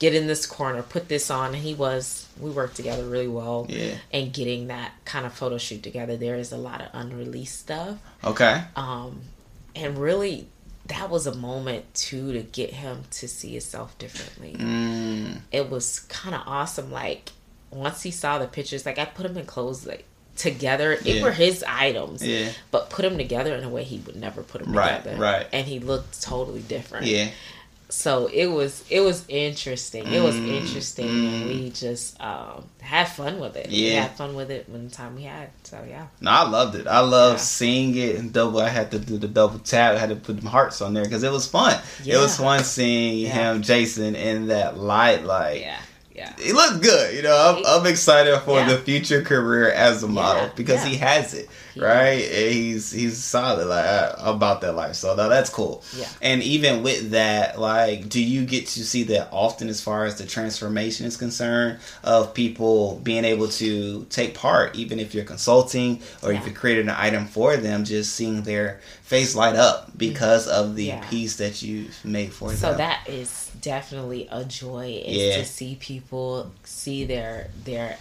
[0.00, 1.54] get in this corner, put this on.
[1.54, 3.66] And he was, we worked together really well.
[3.68, 3.94] Yeah.
[4.12, 7.98] And getting that kind of photo shoot together, there is a lot of unreleased stuff.
[8.24, 8.62] Okay.
[8.74, 9.20] Um,
[9.76, 10.48] and really
[10.86, 14.56] that was a moment too to get him to see himself differently.
[14.58, 15.40] Mm.
[15.52, 16.90] It was kind of awesome.
[16.90, 17.30] Like
[17.70, 20.04] once he saw the pictures, like I put him in clothes like
[20.40, 20.92] together.
[20.92, 21.22] It yeah.
[21.22, 22.50] were his items, yeah.
[22.70, 25.20] but put them together in a way he would never put them right, together.
[25.20, 27.06] Right, And he looked totally different.
[27.06, 27.30] Yeah.
[27.90, 30.06] So it was it was interesting.
[30.06, 33.68] It was interesting, mm, and we just um, had fun with it.
[33.68, 35.50] Yeah, we had fun with it when the time we had.
[35.64, 36.06] So yeah.
[36.20, 36.86] No, I loved it.
[36.86, 37.38] I love yeah.
[37.38, 38.60] seeing it and double.
[38.60, 39.96] I had to do the double tap.
[39.96, 41.80] I had to put them hearts on there because it was fun.
[42.02, 42.16] Yeah.
[42.16, 43.52] It was fun seeing yeah.
[43.52, 45.24] him, Jason, in that light.
[45.24, 45.78] Like, yeah.
[46.14, 46.34] Yeah.
[46.38, 47.62] He looked good, you know.
[47.64, 52.22] I'm, I'm excited for the future career as a model because he has it right?
[52.24, 54.96] And he's he's solid like uh, about that life.
[54.96, 55.82] So that's cool.
[55.96, 56.08] Yeah.
[56.20, 60.18] And even with that, like, do you get to see that often as far as
[60.18, 66.00] the transformation is concerned of people being able to take part, even if you're consulting
[66.22, 66.38] or yeah.
[66.38, 70.76] if you're creating an item for them, just seeing their face light up because of
[70.76, 71.08] the yeah.
[71.08, 72.72] piece that you've made for so them.
[72.72, 75.36] So that is definitely a joy is yeah.
[75.38, 77.96] to see people see their their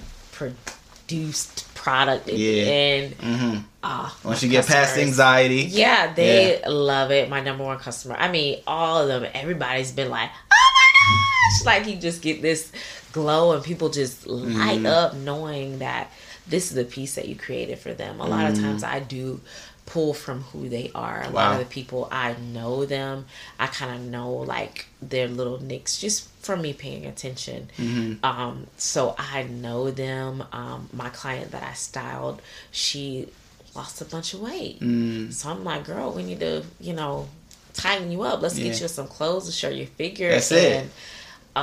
[1.09, 2.51] produced product at yeah.
[2.51, 3.17] the end.
[3.17, 3.57] Mm-hmm.
[3.83, 5.63] Oh, Once you get past anxiety.
[5.63, 6.69] Yeah, they yeah.
[6.69, 7.29] love it.
[7.29, 8.15] My number one customer.
[8.17, 11.65] I mean, all of them, everybody's been like, oh my gosh.
[11.65, 12.71] Like, you just get this
[13.11, 14.85] glow and people just light mm-hmm.
[14.85, 16.11] up knowing that
[16.47, 18.19] this is the piece that you created for them.
[18.19, 18.53] A lot mm-hmm.
[18.53, 19.41] of times I do
[19.89, 21.23] pull from who they are.
[21.23, 21.33] A wow.
[21.33, 23.25] lot of the people I know them.
[23.59, 27.69] I kind of know like their little nicks just from me paying attention.
[27.77, 28.23] Mm-hmm.
[28.23, 30.43] Um, so I know them.
[30.53, 33.29] Um, my client that I styled, she
[33.75, 34.79] lost a bunch of weight.
[34.79, 35.33] Mm.
[35.33, 37.27] So I'm like, girl, we need to, you know,
[37.73, 38.41] tighten you up.
[38.43, 38.65] Let's yeah.
[38.65, 40.29] get you some clothes to show your figure.
[40.29, 40.91] That's and, it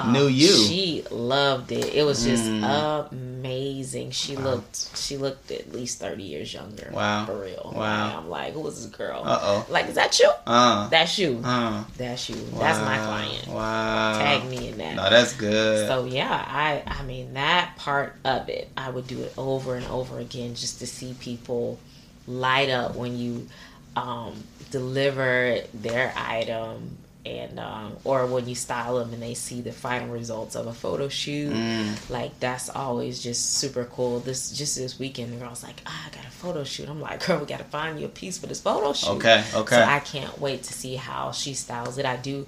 [0.02, 0.48] um, Knew you.
[0.48, 1.94] She loved it.
[1.94, 3.10] It was just mm.
[3.10, 4.10] amazing.
[4.10, 4.42] She wow.
[4.44, 6.90] looked she looked at least thirty years younger.
[6.92, 7.26] Wow.
[7.26, 7.72] For real.
[7.74, 8.18] Wow.
[8.18, 9.22] I'm like, who is this girl?
[9.24, 9.66] Uh oh.
[9.68, 10.30] Like, is that you?
[10.46, 10.88] Uh.
[10.88, 11.40] That's you.
[11.44, 11.84] Uh.
[11.96, 12.36] That's you.
[12.52, 12.58] Wow.
[12.58, 13.48] That's my client.
[13.48, 14.18] Wow.
[14.18, 14.96] Tag me in that.
[14.96, 15.86] No, that's good.
[15.88, 19.86] So yeah, I I mean that part of it, I would do it over and
[19.86, 21.78] over again just to see people
[22.26, 23.48] light up when you
[23.94, 24.34] um,
[24.70, 30.08] deliver their item and um, or when you style them and they see the final
[30.08, 32.10] results of a photo shoot mm.
[32.10, 34.20] like that's always just super cool.
[34.20, 36.88] This just this weekend the girl's like oh, i got a photo shoot.
[36.88, 39.10] I'm like girl we gotta find you a piece for this photo shoot.
[39.16, 39.76] Okay okay.
[39.76, 42.06] So i can't wait to see how she styles it.
[42.06, 42.46] I do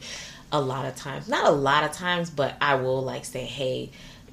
[0.50, 3.90] a lot of times not a lot of times but i will like say hey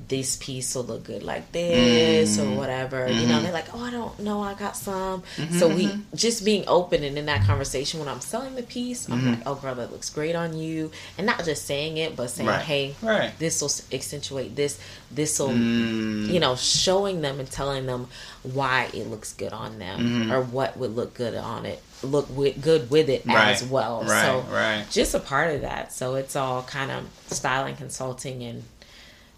[0.07, 2.53] this piece will look good like this mm-hmm.
[2.53, 3.07] or whatever.
[3.07, 3.19] Mm-hmm.
[3.19, 3.43] You know, mm-hmm.
[3.43, 5.23] they're like, oh, I don't know, I got some.
[5.37, 5.57] Mm-hmm.
[5.57, 6.15] So we mm-hmm.
[6.15, 9.29] just being open and in that conversation when I'm selling the piece, I'm mm-hmm.
[9.29, 12.49] like, oh, girl, that looks great on you, and not just saying it, but saying,
[12.49, 12.61] right.
[12.61, 13.37] hey, right.
[13.39, 14.79] this will accentuate this.
[15.11, 16.27] This will, mm.
[16.27, 18.07] you know, showing them and telling them
[18.43, 22.61] why it looks good on them or what would look good on it look with,
[22.61, 23.49] good with it right.
[23.49, 24.03] as well.
[24.03, 24.85] Right, so right.
[24.89, 25.91] just a part of that.
[25.93, 28.63] So it's all kind of styling consulting and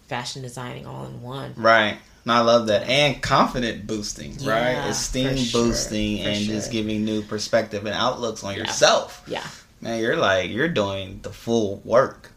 [0.08, 1.53] fashion designing all in one.
[1.55, 1.97] Right.
[2.24, 2.89] And I love that.
[2.89, 4.89] And confident boosting, yeah, right?
[4.89, 6.55] Esteem boosting and sure.
[6.55, 8.60] just giving new perspective and outlooks on yeah.
[8.60, 9.24] yourself.
[9.28, 9.47] Yeah.
[9.80, 12.32] Man, you're like, you're doing the full work.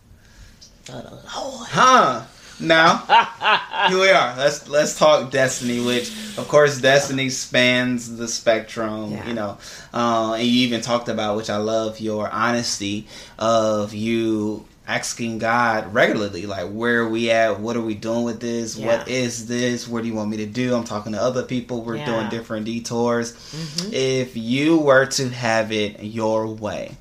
[0.89, 1.07] Lord.
[1.27, 2.23] Huh.
[2.61, 2.99] Now,
[3.89, 4.37] here we are.
[4.37, 9.13] Let's let's talk Destiny, which of course Destiny spans the spectrum.
[9.13, 9.27] Yeah.
[9.27, 9.59] You know,
[9.95, 13.07] uh, and you even talked about, which I love, your honesty
[13.39, 17.61] of you asking God regularly, like, where are we at?
[17.61, 18.77] What are we doing with this?
[18.77, 18.87] Yeah.
[18.87, 19.87] What is this?
[19.87, 20.75] What do you want me to do?
[20.75, 21.83] I'm talking to other people.
[21.83, 22.07] We're yeah.
[22.07, 23.33] doing different detours.
[23.33, 23.91] Mm-hmm.
[23.93, 26.97] If you were to have it your way,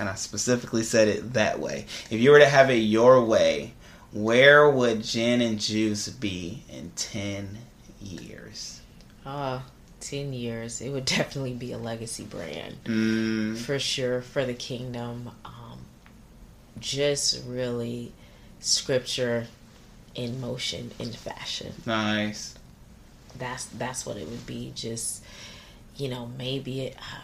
[0.00, 3.74] and I specifically said it that way, if you were to have it your way,
[4.12, 7.56] where would Jyn and Juice be in 10
[8.00, 8.80] years?
[9.24, 9.60] Uh,
[10.00, 12.78] 10 years, it would definitely be a legacy brand.
[12.84, 13.56] Mm.
[13.58, 15.30] For sure, for the kingdom.
[16.80, 18.12] Just really
[18.60, 19.46] scripture
[20.14, 21.72] in motion in fashion.
[21.86, 22.54] Nice.
[23.38, 24.72] That's that's what it would be.
[24.74, 25.22] Just
[25.96, 27.20] you know, maybe it, uh,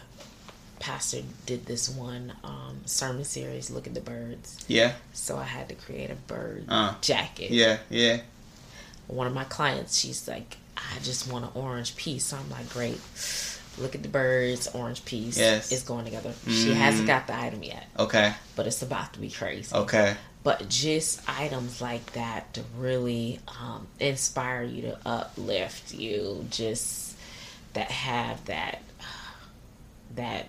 [0.80, 3.70] pastor did this one um, sermon series.
[3.70, 4.64] Look at the birds.
[4.68, 4.92] Yeah.
[5.12, 7.50] So I had to create a bird uh, jacket.
[7.50, 8.20] Yeah, yeah.
[9.06, 12.24] One of my clients, she's like, I just want an orange piece.
[12.26, 12.98] So I'm like, great
[13.78, 15.38] look at the birds, orange piece.
[15.38, 15.72] Yes.
[15.72, 16.30] It's going together.
[16.46, 16.64] Mm.
[16.64, 17.86] She hasn't got the item yet.
[17.98, 18.32] Okay.
[18.56, 19.74] But it's about to be crazy.
[19.74, 20.16] Okay.
[20.42, 27.16] But just items like that to really um, inspire you to uplift you, just
[27.72, 28.82] that have that
[30.14, 30.48] that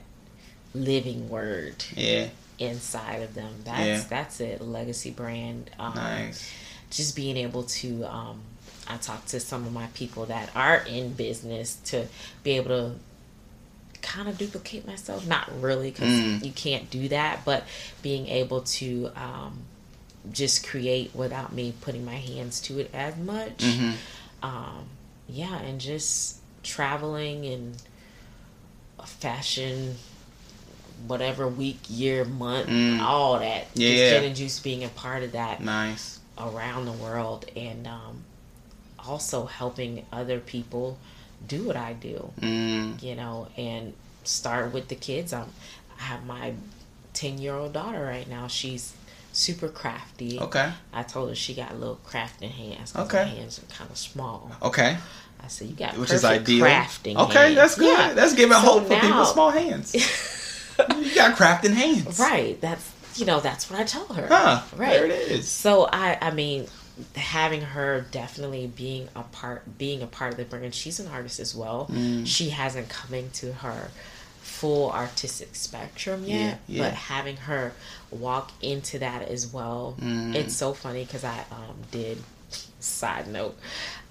[0.74, 1.84] living word.
[1.96, 2.28] Yeah.
[2.60, 3.54] Inside of them.
[3.64, 4.04] That's yeah.
[4.10, 4.62] that's it.
[4.62, 5.72] Legacy brand.
[5.80, 6.52] Um, nice.
[6.90, 8.42] Just being able to um,
[8.88, 12.08] I talk to some of my people that are in business to
[12.44, 12.96] be able to
[14.06, 15.28] kind of duplicate myself.
[15.28, 16.46] Not really, because mm.
[16.46, 17.66] you can't do that, but
[18.02, 19.60] being able to um,
[20.32, 23.58] just create without me putting my hands to it as much.
[23.58, 23.92] Mm-hmm.
[24.44, 24.86] Um,
[25.28, 27.82] yeah, and just traveling and
[29.04, 29.96] fashion
[31.08, 33.00] whatever week, year, month, mm.
[33.02, 33.68] all that.
[33.74, 34.14] Yeah, yeah.
[34.14, 35.62] Jyn and juice being a part of that.
[35.62, 36.20] Nice.
[36.38, 38.24] Around the world and um,
[39.00, 40.98] also helping other people
[41.46, 42.32] do what I do.
[42.40, 43.02] Mm.
[43.02, 45.34] You know, and start with the kids.
[45.34, 45.50] I'm,
[46.00, 46.54] I have my
[47.14, 48.48] ten year old daughter right now.
[48.48, 48.94] She's
[49.32, 50.40] super crafty.
[50.40, 50.72] Okay.
[50.94, 52.96] I told her she got little crafting hands.
[52.96, 53.18] Okay.
[53.18, 54.52] Her hands are kind of small.
[54.62, 54.98] Okay.
[55.44, 56.66] I said you got which is ideal.
[56.66, 57.18] crafting.
[57.18, 57.56] Okay, hands.
[57.56, 57.98] that's good.
[57.98, 58.14] Yeah.
[58.14, 59.94] That's giving so hope now, for people with small hands.
[60.98, 62.20] you got crafting hands.
[62.20, 62.60] Right.
[62.62, 64.28] That's you know that's what I tell her.
[64.28, 64.62] Huh.
[64.76, 64.94] Right.
[64.94, 65.48] There it is.
[65.48, 66.68] So I I mean
[67.16, 71.40] having her definitely being a part being a part of the brand she's an artist
[71.40, 72.26] as well mm.
[72.26, 73.90] she hasn't coming to her
[74.40, 76.84] full artistic spectrum yet yeah, yeah.
[76.84, 77.74] but having her
[78.12, 80.34] walk into that as well mm.
[80.34, 82.18] it's so funny because i um, did
[82.80, 83.58] side note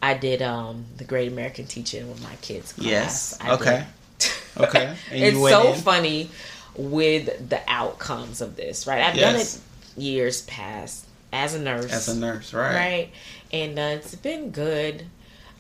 [0.03, 2.87] i did um, the great american teaching with my kids class.
[2.87, 3.87] yes I okay
[4.59, 5.80] okay it's so in.
[5.80, 6.30] funny
[6.76, 9.32] with the outcomes of this right i've yes.
[9.32, 11.03] done it years past
[11.35, 11.93] as a nurse.
[11.93, 12.74] As a nurse, right?
[12.74, 13.11] Right,
[13.53, 15.07] and uh, it's been good.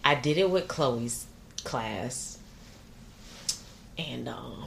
[0.04, 1.26] I did it with Chloe's
[1.64, 2.38] class,
[3.98, 4.66] and um,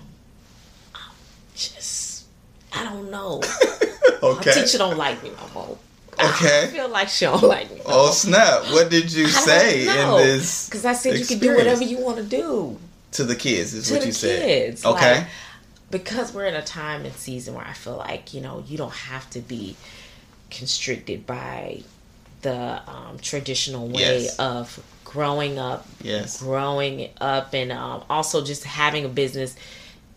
[0.93, 1.11] I'm
[1.55, 2.25] just
[2.73, 3.41] I don't know.
[4.23, 4.49] okay.
[4.49, 5.77] My teacher don't like me no more.
[6.19, 6.63] Okay.
[6.63, 7.77] I feel like she don't like me.
[7.77, 8.63] No oh snap!
[8.73, 10.67] What did you say in this?
[10.67, 11.29] Because I said experience?
[11.29, 12.79] you can do whatever you want to do
[13.11, 13.73] to the kids.
[13.73, 14.81] Is to what the you kids.
[14.81, 14.89] said.
[14.89, 15.17] Okay.
[15.19, 15.27] Like,
[15.89, 18.93] because we're in a time and season where I feel like you know you don't
[18.93, 19.77] have to be
[20.49, 21.81] constricted by
[22.41, 24.39] the um, traditional way yes.
[24.39, 29.55] of growing up, yes, growing up, and um, also just having a business,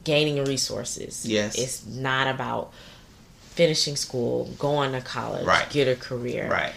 [0.05, 1.27] gaining resources.
[1.27, 2.73] Yes, it's not about
[3.51, 5.69] finishing school, going to college, right.
[5.71, 6.49] get a career.
[6.49, 6.73] Right.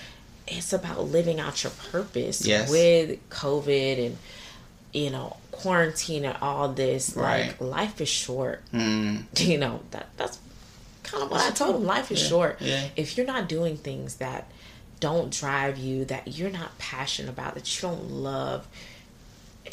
[0.47, 2.45] It's about living out your purpose.
[2.45, 2.69] Yes.
[2.69, 4.17] With COVID and
[4.91, 7.47] you know quarantine and all this, right.
[7.47, 8.61] like life is short.
[8.71, 9.23] Mm.
[9.39, 10.37] You know that that's
[11.13, 11.85] kind of what I told him.
[11.85, 12.29] Life is yeah.
[12.29, 12.61] short.
[12.61, 12.87] Yeah.
[12.95, 14.49] If you're not doing things that
[14.99, 18.67] don't drive you, that you're not passionate about, that you don't love,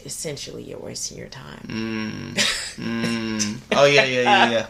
[0.05, 1.67] essentially you're wasting your time.
[1.67, 2.57] Mm.
[2.81, 3.59] Mm.
[3.73, 4.67] oh yeah, yeah, yeah, yeah.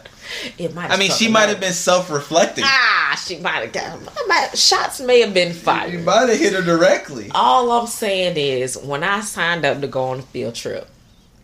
[0.57, 0.91] it might.
[0.91, 2.65] I mean, she might have been self-reflecting.
[2.67, 4.57] Ah, she might have got.
[4.57, 5.93] Shots may have been fired.
[5.93, 7.31] You might have hit her directly.
[7.33, 10.89] All I'm saying is, when I signed up to go on a field trip,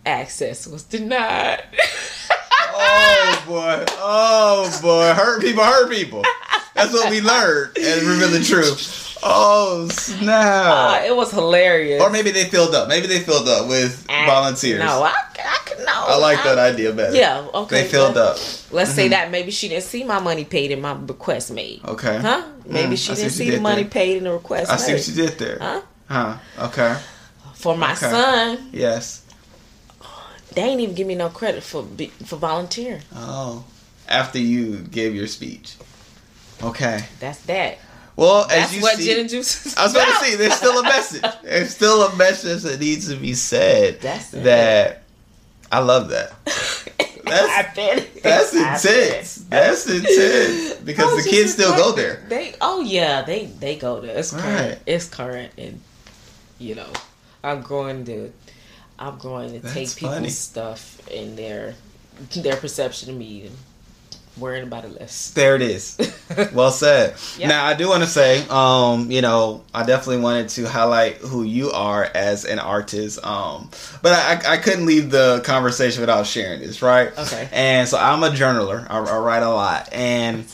[0.06, 1.64] access was denied.
[2.80, 6.24] oh boy, oh boy, hurt people, hurt people.
[6.74, 9.18] That's what we learned, and reveal the truth.
[9.24, 11.02] Oh snap!
[11.02, 12.02] Uh, it was hilarious.
[12.02, 12.88] Or maybe they filled up.
[12.88, 14.80] Maybe they filled up with I, volunteers.
[14.80, 15.86] No, I, I could no.
[15.92, 17.16] I like I, that idea better.
[17.16, 17.82] Yeah, okay.
[17.82, 18.36] They filled up.
[18.36, 18.96] Let's mm-hmm.
[18.96, 21.84] say that maybe she didn't see my money paid and my request made.
[21.84, 22.18] Okay.
[22.20, 22.46] Huh?
[22.66, 23.92] Maybe mm, she didn't see the money there.
[23.92, 24.82] paid and the request I made.
[24.82, 25.58] see what you did there.
[25.60, 25.82] Huh?
[26.10, 26.38] Huh.
[26.68, 26.98] Okay.
[27.56, 28.10] For my okay.
[28.10, 28.70] son.
[28.72, 29.24] Yes.
[30.58, 31.86] They ain't even give me no credit for
[32.26, 33.04] for volunteering.
[33.14, 33.64] Oh,
[34.10, 35.76] after you gave your speech.
[36.64, 37.06] Okay.
[37.20, 37.78] That's that.
[38.16, 40.56] Well, That's as you what see, Jyn and juice I was about to say, there's
[40.56, 41.24] still a message.
[41.44, 44.02] There's still a message that needs to be said.
[44.02, 44.46] That's it.
[44.46, 45.04] that.
[45.72, 46.34] I love that.
[47.24, 47.76] That's,
[48.24, 49.36] that's intense.
[49.36, 52.26] That's intense because the kids still go there.
[52.30, 54.18] They oh yeah, they they go there.
[54.18, 54.72] It's current.
[54.72, 54.80] Right.
[54.88, 55.80] It's current, and
[56.58, 56.92] you know,
[57.44, 58.34] I'm going to
[59.00, 60.30] I'm going to That's take people's funny.
[60.30, 61.76] stuff and their
[62.36, 63.56] their perception of me and
[64.40, 65.32] worrying about it less.
[65.32, 65.98] There it is.
[66.54, 67.16] well said.
[67.38, 67.50] Yep.
[67.50, 71.44] Now I do want to say, um, you know, I definitely wanted to highlight who
[71.44, 73.24] you are as an artist.
[73.26, 73.70] Um,
[74.02, 77.16] but I, I couldn't leave the conversation without sharing this, right?
[77.18, 77.50] Okay.
[77.52, 78.86] And so I'm a journaler.
[78.90, 80.46] I, I write a lot, and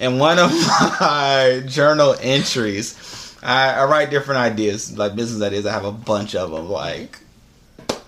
[0.00, 0.50] in one of
[1.00, 5.66] my journal entries, I, I write different ideas, like business ideas.
[5.66, 7.18] I have a bunch of them, like.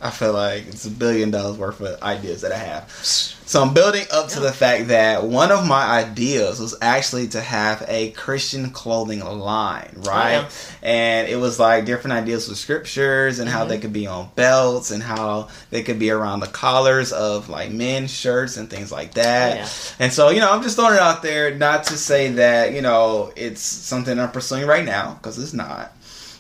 [0.01, 2.91] I feel like it's a billion dollars worth of ideas that I have.
[2.93, 7.41] So I'm building up to the fact that one of my ideas was actually to
[7.41, 10.39] have a Christian clothing line, right?
[10.39, 10.49] Oh, yeah.
[10.83, 13.69] And it was like different ideas with scriptures and how Mm-hmm.
[13.71, 17.71] they could be on belts and how they could be around the collars of like
[17.71, 19.53] men's shirts and things like that.
[19.53, 19.69] Oh, yeah.
[19.99, 22.83] And so, you know, I'm just throwing it out there not to say that, you
[22.83, 25.93] know, it's something I'm pursuing right now because it's not.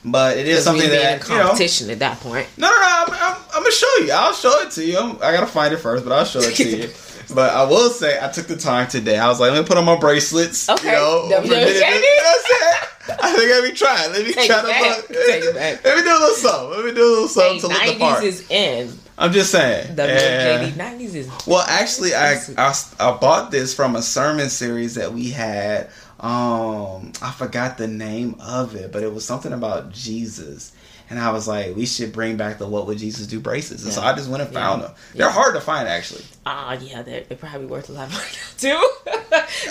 [0.09, 2.46] But it is something that in you know, competition at that point.
[2.57, 2.86] no, no, no.
[2.86, 4.12] I'm, I'm, I'm gonna show you.
[4.12, 4.96] I'll show it to you.
[4.98, 6.90] I'm, I gotta find it first, but I'll show it to you.
[7.34, 9.18] But I will say, I took the time today.
[9.18, 10.68] I was like, let me put on my bracelets.
[10.68, 10.90] Okay.
[10.90, 11.42] You know, WWJD.
[11.42, 13.18] You know what I'm saying?
[13.20, 14.07] I think let me try.
[14.07, 15.02] Let me Take try to.
[15.09, 15.84] Take it back.
[15.84, 16.70] Let me do a little something.
[16.70, 18.22] Let me do a little something Hey, to look the 90s part.
[18.24, 18.92] is in.
[19.18, 19.96] I'm just saying.
[19.96, 21.46] The And- JD 90s is.
[21.48, 25.90] well, actually, I, I I bought this from a sermon series that we had.
[26.27, 30.72] Um, I forgot the name of it, but it was something about Jesus.
[31.09, 33.85] And I was like, we should bring back the "What Would Jesus Do" bracelets.
[33.85, 34.61] And so I just went and Yeah.
[34.61, 34.91] found them.
[35.14, 35.33] They're Yeah.
[35.33, 36.24] hard to find, actually.
[36.45, 38.20] Ah, uh, yeah, they're, they're probably worth a lot more
[38.59, 38.91] too.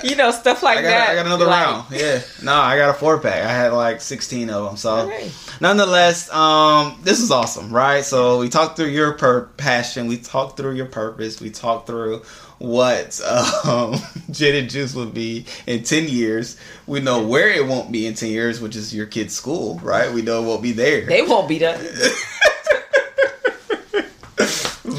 [0.08, 1.10] you know, stuff like I got, that.
[1.10, 1.86] I got another like, round.
[1.91, 3.43] Yeah, no, I got a four pack.
[3.43, 4.78] I had like sixteen of them.
[4.78, 5.30] So, right.
[5.60, 8.06] nonetheless, um, this is awesome, right?
[8.06, 12.22] So we talked through your per- passion, we talked through your purpose, we talked through
[12.58, 13.95] what um,
[14.41, 16.58] and Juice will be in 10 years.
[16.88, 20.12] We know where it won't be in 10 years, which is your kid's school, right?
[20.12, 21.06] We know it won't be there.
[21.06, 21.80] They won't be done.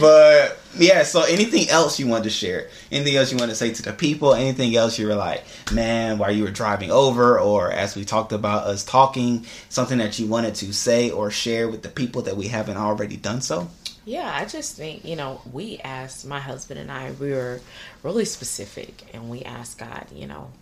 [0.00, 2.68] but yeah, so anything else you wanted to share?
[2.92, 4.34] Anything else you want to say to the people?
[4.34, 8.32] Anything else you were like, man, while you were driving over, or as we talked
[8.32, 12.36] about us talking, something that you wanted to say or share with the people that
[12.36, 13.68] we haven't already done so?
[14.06, 17.60] Yeah, I just think, you know, we asked, my husband and I, we were
[18.04, 20.52] really specific and we asked God, you know,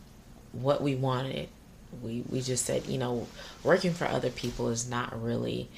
[0.52, 1.50] what we wanted.
[2.02, 3.26] We, we just said, you know,
[3.62, 5.68] working for other people is not really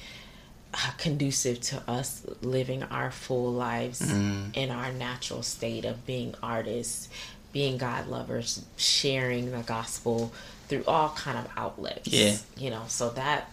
[0.73, 4.55] uh, conducive to us living our full lives mm.
[4.55, 7.09] in our natural state of being artists,
[7.51, 10.31] being God lovers, sharing the gospel
[10.69, 12.07] through all kind of outlets.
[12.07, 12.37] Yeah.
[12.55, 13.51] You know, so that,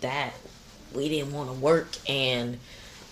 [0.00, 0.32] that
[0.92, 2.58] we didn't want to work and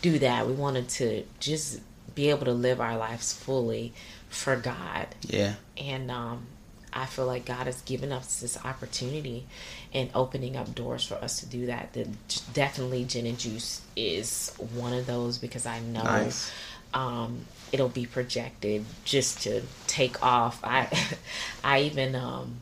[0.03, 0.47] do that.
[0.47, 1.81] We wanted to just
[2.15, 3.95] be able to live our lives fully
[4.29, 5.07] for God.
[5.23, 5.55] Yeah.
[5.79, 6.47] And um,
[6.93, 9.47] I feel like God has given us this opportunity
[9.95, 11.93] and opening up doors for us to do that.
[11.95, 12.09] That
[12.53, 16.53] definitely Jyn and juice is one of those because I know nice.
[16.93, 20.61] um, it'll be projected just to take off.
[20.63, 20.89] I
[21.65, 22.57] I even um,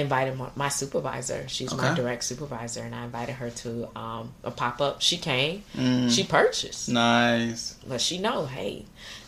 [0.00, 1.48] invited my, my supervisor.
[1.48, 1.82] She's okay.
[1.82, 5.00] my direct supervisor, and I invited her to um, a pop up.
[5.00, 5.62] She came.
[5.74, 6.10] Mm.
[6.10, 6.88] She purchased.
[6.88, 7.76] Nice.
[7.86, 8.84] But she know, hey,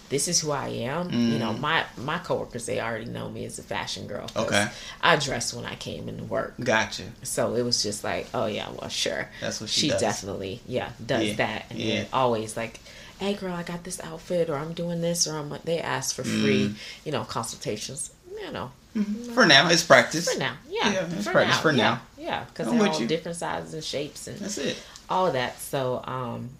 [0.08, 1.10] this is who I am.
[1.10, 1.32] Mm.
[1.32, 1.60] You know, mm.
[1.60, 4.28] my my coworkers they already know me as a fashion girl.
[4.36, 4.68] Okay.
[5.00, 6.54] I dressed when I came into work.
[6.60, 7.04] Gotcha.
[7.22, 9.28] So it was just like, oh yeah, well sure.
[9.40, 10.00] That's what she, she does.
[10.00, 11.34] definitely yeah does yeah.
[11.34, 12.04] that and yeah.
[12.12, 12.80] always like.
[13.18, 15.52] Hey girl, I got this outfit, or I'm doing this, or I'm.
[15.64, 16.76] They ask for free, mm.
[17.04, 18.12] you know, consultations.
[18.40, 19.32] You know, Mm-hmm.
[19.34, 20.32] For now, it's practice.
[20.32, 20.92] For now, yeah.
[20.92, 21.62] Yeah, it's for practice now.
[21.62, 22.00] for now.
[22.18, 23.06] Yeah, because yeah, they're all you.
[23.06, 24.82] different sizes and shapes and that's it.
[25.08, 25.58] All of that.
[25.60, 26.50] So, um,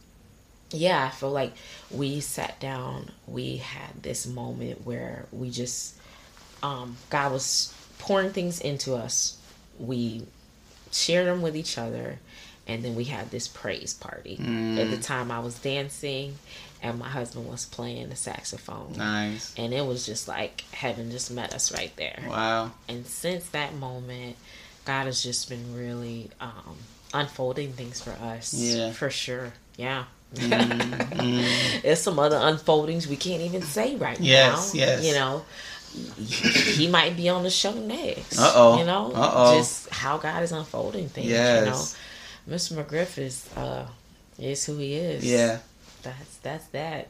[0.70, 1.52] yeah, I feel like
[1.90, 3.10] we sat down.
[3.26, 5.94] We had this moment where we just,
[6.62, 9.38] um, God was pouring things into us.
[9.78, 10.26] We
[10.90, 12.18] shared them with each other,
[12.66, 14.36] and then we had this praise party.
[14.40, 14.78] Mm.
[14.78, 16.36] At the time, I was dancing,
[16.82, 18.94] and my husband was playing the saxophone.
[18.96, 19.54] Nice.
[19.56, 22.22] And it was just like heaven just met us right there.
[22.28, 22.70] Wow.
[22.88, 24.36] And since that moment,
[24.84, 26.76] God has just been really um,
[27.12, 28.54] unfolding things for us.
[28.54, 28.92] Yeah.
[28.92, 29.52] For sure.
[29.76, 30.04] Yeah.
[30.34, 34.80] mm There's some other unfoldings we can't even say right yes, now.
[34.80, 35.04] Yes.
[35.04, 35.44] You know,
[36.16, 38.38] he might be on the show next.
[38.38, 38.78] Uh oh.
[38.78, 39.58] You know, Uh-oh.
[39.58, 41.26] just how God is unfolding things.
[41.26, 41.96] Yes.
[42.46, 42.84] You know, Mr.
[42.84, 43.86] McGriff is uh,
[44.38, 45.24] is who he is.
[45.24, 45.58] Yeah
[46.18, 47.08] that's that's that.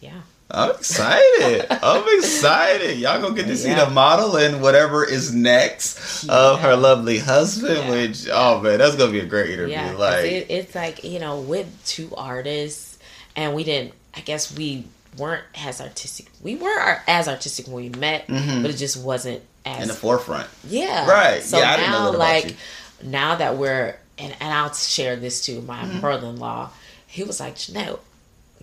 [0.00, 0.20] Yeah.
[0.50, 1.66] I'm excited.
[1.70, 2.98] I'm excited.
[2.98, 3.84] Y'all gonna get to see yeah.
[3.84, 6.32] the model and whatever is next yeah.
[6.32, 7.76] of her lovely husband.
[7.76, 7.90] Yeah.
[7.90, 9.74] Which oh man, that's gonna be a great interview.
[9.74, 12.98] Yeah, like it, it's like you know with two artists,
[13.36, 13.94] and we didn't.
[14.14, 14.86] I guess we
[15.18, 16.30] weren't as artistic.
[16.42, 18.62] We were as artistic when we met, mm-hmm.
[18.62, 20.48] but it just wasn't as in the forefront.
[20.66, 21.08] Yeah.
[21.08, 21.42] Right.
[21.42, 22.56] So yeah, now, like
[23.02, 26.00] now that we're and and I'll share this to My mm-hmm.
[26.00, 26.70] brother-in-law,
[27.06, 28.00] he was like, Janelle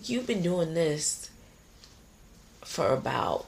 [0.02, 1.30] you've been doing this
[2.64, 3.46] for about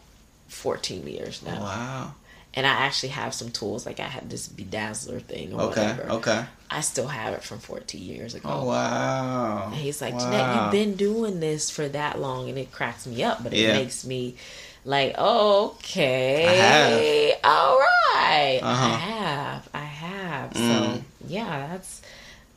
[0.48, 1.60] 14 years now.
[1.60, 2.14] Wow.
[2.54, 6.10] And I actually have some tools, like I had this bedazzler thing or okay, whatever.
[6.14, 6.44] Okay.
[6.70, 8.48] I still have it from 14 years ago.
[8.50, 9.66] Oh, wow.
[9.66, 10.20] And he's like, wow.
[10.20, 12.48] Jynette, you've been doing this for that long.
[12.48, 13.74] And it cracks me up, but it yeah.
[13.74, 14.36] makes me
[14.84, 17.34] like, oh, okay.
[17.44, 18.60] All right.
[18.62, 18.86] Uh-huh.
[18.86, 19.68] I have.
[19.74, 20.50] I have.
[20.52, 20.96] Mm.
[20.96, 22.02] So, yeah, that's,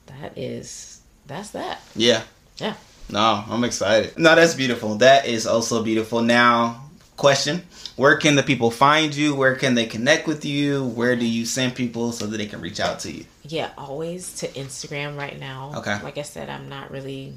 [0.08, 1.82] that is, that's that.
[1.96, 2.24] Yeah.
[2.58, 2.76] Yeah.
[3.12, 4.18] No, I'm excited.
[4.18, 4.96] No, that's beautiful.
[4.96, 6.22] That is also beautiful.
[6.22, 6.84] Now,
[7.18, 7.62] question
[7.98, 9.36] Where can the people find you?
[9.36, 10.86] Where can they connect with you?
[10.86, 13.26] Where do you send people so that they can reach out to you?
[13.44, 15.74] Yeah, always to Instagram right now.
[15.78, 16.02] Okay.
[16.02, 17.34] Like I said, I'm not really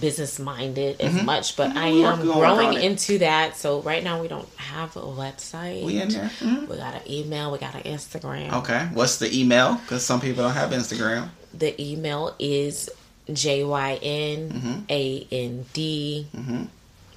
[0.00, 1.26] business minded as mm-hmm.
[1.26, 3.56] much, but I am growing into that.
[3.56, 5.84] So right now we don't have a website.
[5.84, 6.30] We in there.
[6.40, 6.66] Mm-hmm.
[6.66, 7.50] We got an email.
[7.50, 8.52] We got an Instagram.
[8.52, 8.88] Okay.
[8.92, 9.74] What's the email?
[9.76, 11.30] Because some people don't have Instagram.
[11.54, 12.90] The email is
[13.32, 16.26] J Y N A N D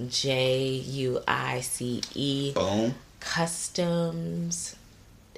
[0.09, 2.53] J U I C E.
[2.53, 2.95] Boom.
[3.19, 4.75] Customs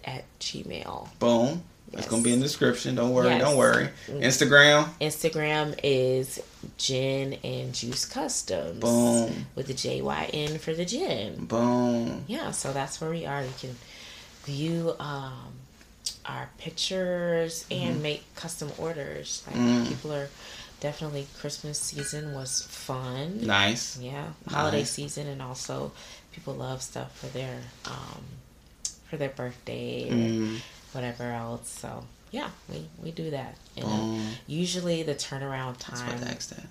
[0.06, 1.10] at Gmail.
[1.20, 1.64] Boom.
[1.92, 2.02] Yes.
[2.02, 2.96] It's gonna be in the description.
[2.96, 3.28] Don't worry.
[3.28, 3.42] Yes.
[3.42, 3.90] Don't worry.
[4.08, 4.90] Instagram.
[5.00, 6.42] Instagram is
[6.80, 8.80] Jyn and Juice Customs.
[8.80, 9.46] Boom.
[9.54, 11.46] With the J Y N for the gin.
[11.46, 12.24] Boom.
[12.28, 12.52] Yeah.
[12.52, 13.44] So that's where we are.
[13.44, 13.76] You can
[14.46, 15.54] view um,
[16.26, 18.04] our pictures and mm-hmm.
[18.04, 19.44] make custom orders.
[19.48, 19.88] Like mm.
[19.88, 20.30] people are
[20.80, 23.46] definitely Christmas season was fun.
[23.46, 24.00] Nice.
[24.00, 24.92] Yeah, holiday nice.
[24.92, 25.92] season, and also
[26.34, 28.24] people love stuff for their um,
[29.10, 30.58] for their birthday mm.
[30.58, 31.70] or whatever else.
[31.70, 33.56] So yeah, we we do that.
[33.78, 36.20] And um, usually the turnaround time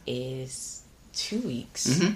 [0.07, 1.87] is two weeks.
[1.87, 2.13] Mm-hmm.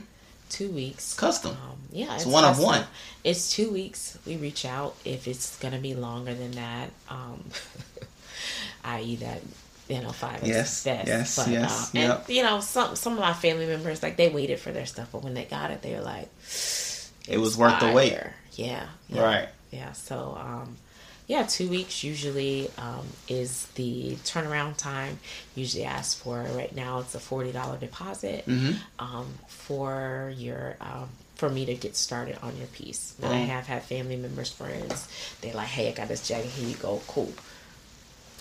[0.49, 1.15] Two weeks.
[1.15, 1.53] Custom.
[1.53, 2.65] Um, yeah, it's, it's one custom.
[2.65, 2.85] of one.
[3.25, 4.19] It's two weeks.
[4.27, 6.91] We reach out if it's gonna be longer than that.
[7.09, 7.45] Um,
[8.85, 9.43] i.e., that
[9.89, 11.09] you know five yes, best.
[11.09, 12.25] Yes, but, yes, uh, yep.
[12.27, 15.09] and you know some some of my family members like they waited for their stuff,
[15.13, 16.29] but when they got it, they were like,
[17.29, 18.19] it was worth the wait.
[18.53, 19.49] Yeah, yeah, right.
[19.71, 20.77] Yeah, so um,
[21.27, 25.19] yeah, two weeks usually um, is the turnaround time.
[25.55, 28.73] Usually ask for right now it's a forty dollar deposit mm-hmm.
[28.99, 33.15] um, for your um, for me to get started on your piece.
[33.21, 35.09] Now, I have had family members, friends.
[35.41, 36.47] They like, hey, I got this jacket.
[36.51, 37.03] Here you go.
[37.09, 37.33] Cool.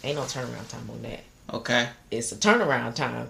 [0.04, 1.22] Ain't no turnaround time on that.
[1.54, 1.90] Okay.
[2.12, 3.30] It's a turnaround time,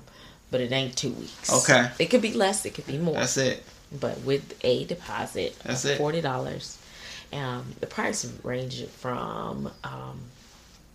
[0.51, 1.51] but it ain't two weeks.
[1.63, 1.89] Okay.
[1.97, 2.65] It could be less.
[2.65, 3.15] It could be more.
[3.15, 3.63] That's it.
[3.97, 5.97] But with a deposit, that's it.
[5.97, 6.77] Forty dollars.
[7.35, 10.21] Um, the price range from um,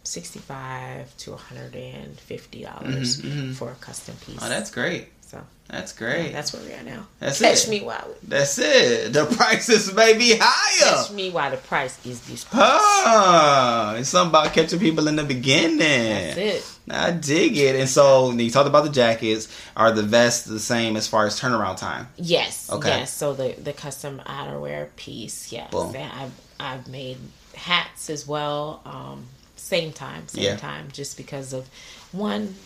[0.04, 3.52] sixty-five to one hundred and fifty dollars mm-hmm, mm-hmm.
[3.52, 4.38] for a custom piece.
[4.40, 5.08] Oh, that's great.
[5.30, 6.26] So that's great.
[6.26, 7.06] Yeah, that's where we are now.
[7.20, 7.70] That's Catch it.
[7.70, 9.12] me while That's it.
[9.12, 10.96] The prices may be higher.
[10.96, 12.44] Catch me while the price is this.
[12.52, 15.78] Ah, it's something about catching people in the beginning.
[15.78, 16.78] That's it.
[16.90, 17.76] I dig it.
[17.76, 19.46] And so you talked about the jackets.
[19.76, 22.08] Are the vests the same as far as turnaround time?
[22.16, 22.68] Yes.
[22.68, 22.88] Okay.
[22.88, 23.14] Yes.
[23.14, 25.52] So the the custom outerwear piece.
[25.52, 25.70] Yes.
[25.70, 25.94] Boom.
[25.94, 27.18] I've I've made
[27.54, 28.82] hats as well.
[28.84, 30.26] Um, same time.
[30.26, 30.56] Same yeah.
[30.56, 30.88] time.
[30.90, 31.68] Just because of
[32.10, 32.56] one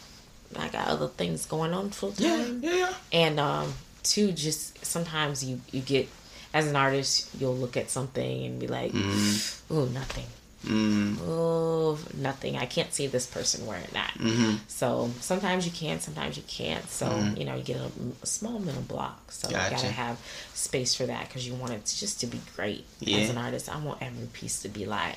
[0.59, 2.61] I got other things going on full time.
[2.63, 2.95] Yeah, yeah.
[3.13, 6.09] And um, two, just sometimes you you get
[6.53, 9.73] as an artist, you'll look at something and be like, mm.
[9.73, 10.27] "Ooh, nothing."
[10.65, 11.19] Mm.
[11.27, 12.57] Oh, nothing.
[12.57, 14.15] I can't see this person wearing that.
[14.19, 14.57] Mm-hmm.
[14.67, 16.89] So sometimes you can, sometimes you can't.
[16.89, 17.37] So mm-hmm.
[17.37, 17.91] you know, you get a,
[18.23, 19.31] a, small mental block.
[19.31, 19.65] So gotcha.
[19.65, 20.19] you gotta have
[20.55, 23.19] space for that because you want it to, just to be great yeah.
[23.19, 23.69] as an artist.
[23.69, 25.17] I want every piece to be like,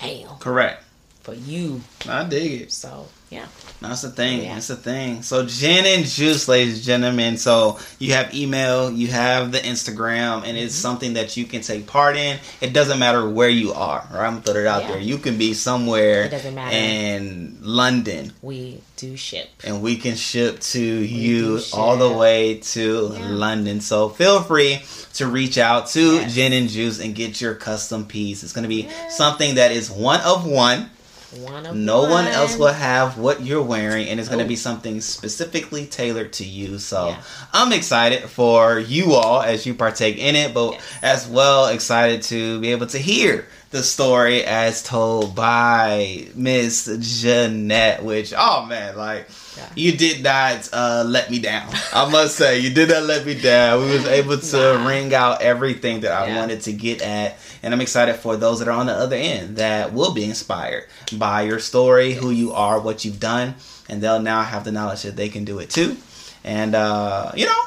[0.00, 0.28] bam.
[0.40, 0.82] Correct
[1.24, 1.80] for you.
[2.06, 2.72] I dig it.
[2.72, 3.46] So yeah.
[3.80, 4.44] That's the thing.
[4.44, 4.54] Yeah.
[4.54, 5.22] That's the thing.
[5.22, 7.36] So Jyn and juice, ladies and gentlemen.
[7.36, 10.82] So you have email, you have the Instagram, and it's mm-hmm.
[10.82, 12.38] something that you can take part in.
[12.60, 14.06] It doesn't matter where you are.
[14.12, 14.26] Right?
[14.26, 14.88] I'm gonna throw it out yeah.
[14.92, 15.00] there.
[15.00, 16.30] You can be somewhere
[16.70, 18.32] in London.
[18.40, 19.48] We do ship.
[19.64, 23.28] And we can ship to we you all the way to yeah.
[23.28, 23.80] London.
[23.80, 24.82] So feel free
[25.14, 26.36] to reach out to yes.
[26.36, 28.44] Jyn and Juice and get your custom piece.
[28.44, 30.90] It's gonna be something that is one of one
[31.38, 32.10] one no one.
[32.10, 32.26] one.
[32.26, 34.56] else will have what you're wearing, and it's going to be oh.
[34.56, 36.78] something specifically tailored to you.
[36.78, 37.22] So yeah.
[37.52, 40.98] I'm excited for you all as you partake in it, but yes.
[41.02, 48.02] as well excited to be able to hear the story as told by Miss Jynette.
[48.02, 49.28] Which oh man, like.
[49.56, 49.68] Yeah.
[49.76, 51.68] You did not uh, let me down.
[51.92, 53.82] I must say, you did not let me down.
[53.82, 56.36] We was able to ring out everything that I yeah.
[56.40, 59.56] wanted to get at and I'm excited for those that are on the other end
[59.56, 60.84] that will be inspired
[61.16, 63.54] by your story, who you are, what you've done,
[63.88, 65.96] and they'll now have the knowledge that they can do it too.
[66.44, 67.62] And, uh, you know,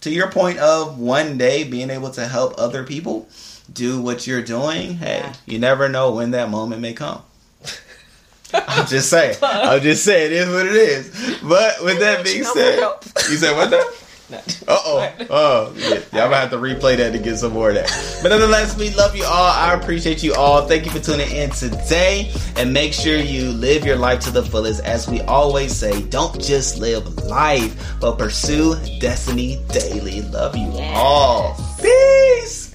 [0.00, 3.28] to your point of one day being able to help other people
[3.70, 5.34] do what you're doing, hey, yeah.
[5.44, 7.20] you never know when that moment may come.
[8.54, 9.36] I'm just saying.
[9.42, 11.40] I'm just saying it is what it is.
[11.42, 12.78] But with that being said,
[13.30, 13.70] you said what?
[13.70, 14.06] That?
[14.68, 15.12] Uh oh.
[15.30, 15.88] Oh, yeah.
[15.88, 18.20] Y'all gonna have to replay that to get some more of that.
[18.22, 19.50] But nonetheless, we love you all.
[19.50, 20.68] I appreciate you all.
[20.68, 22.32] Thank you for tuning in today.
[22.56, 24.84] And make sure you live your life to the fullest.
[24.84, 30.22] As we always say, don't just live life, but pursue destiny daily.
[30.22, 30.96] Love you yes.
[30.96, 31.56] all.
[31.82, 32.69] Peace.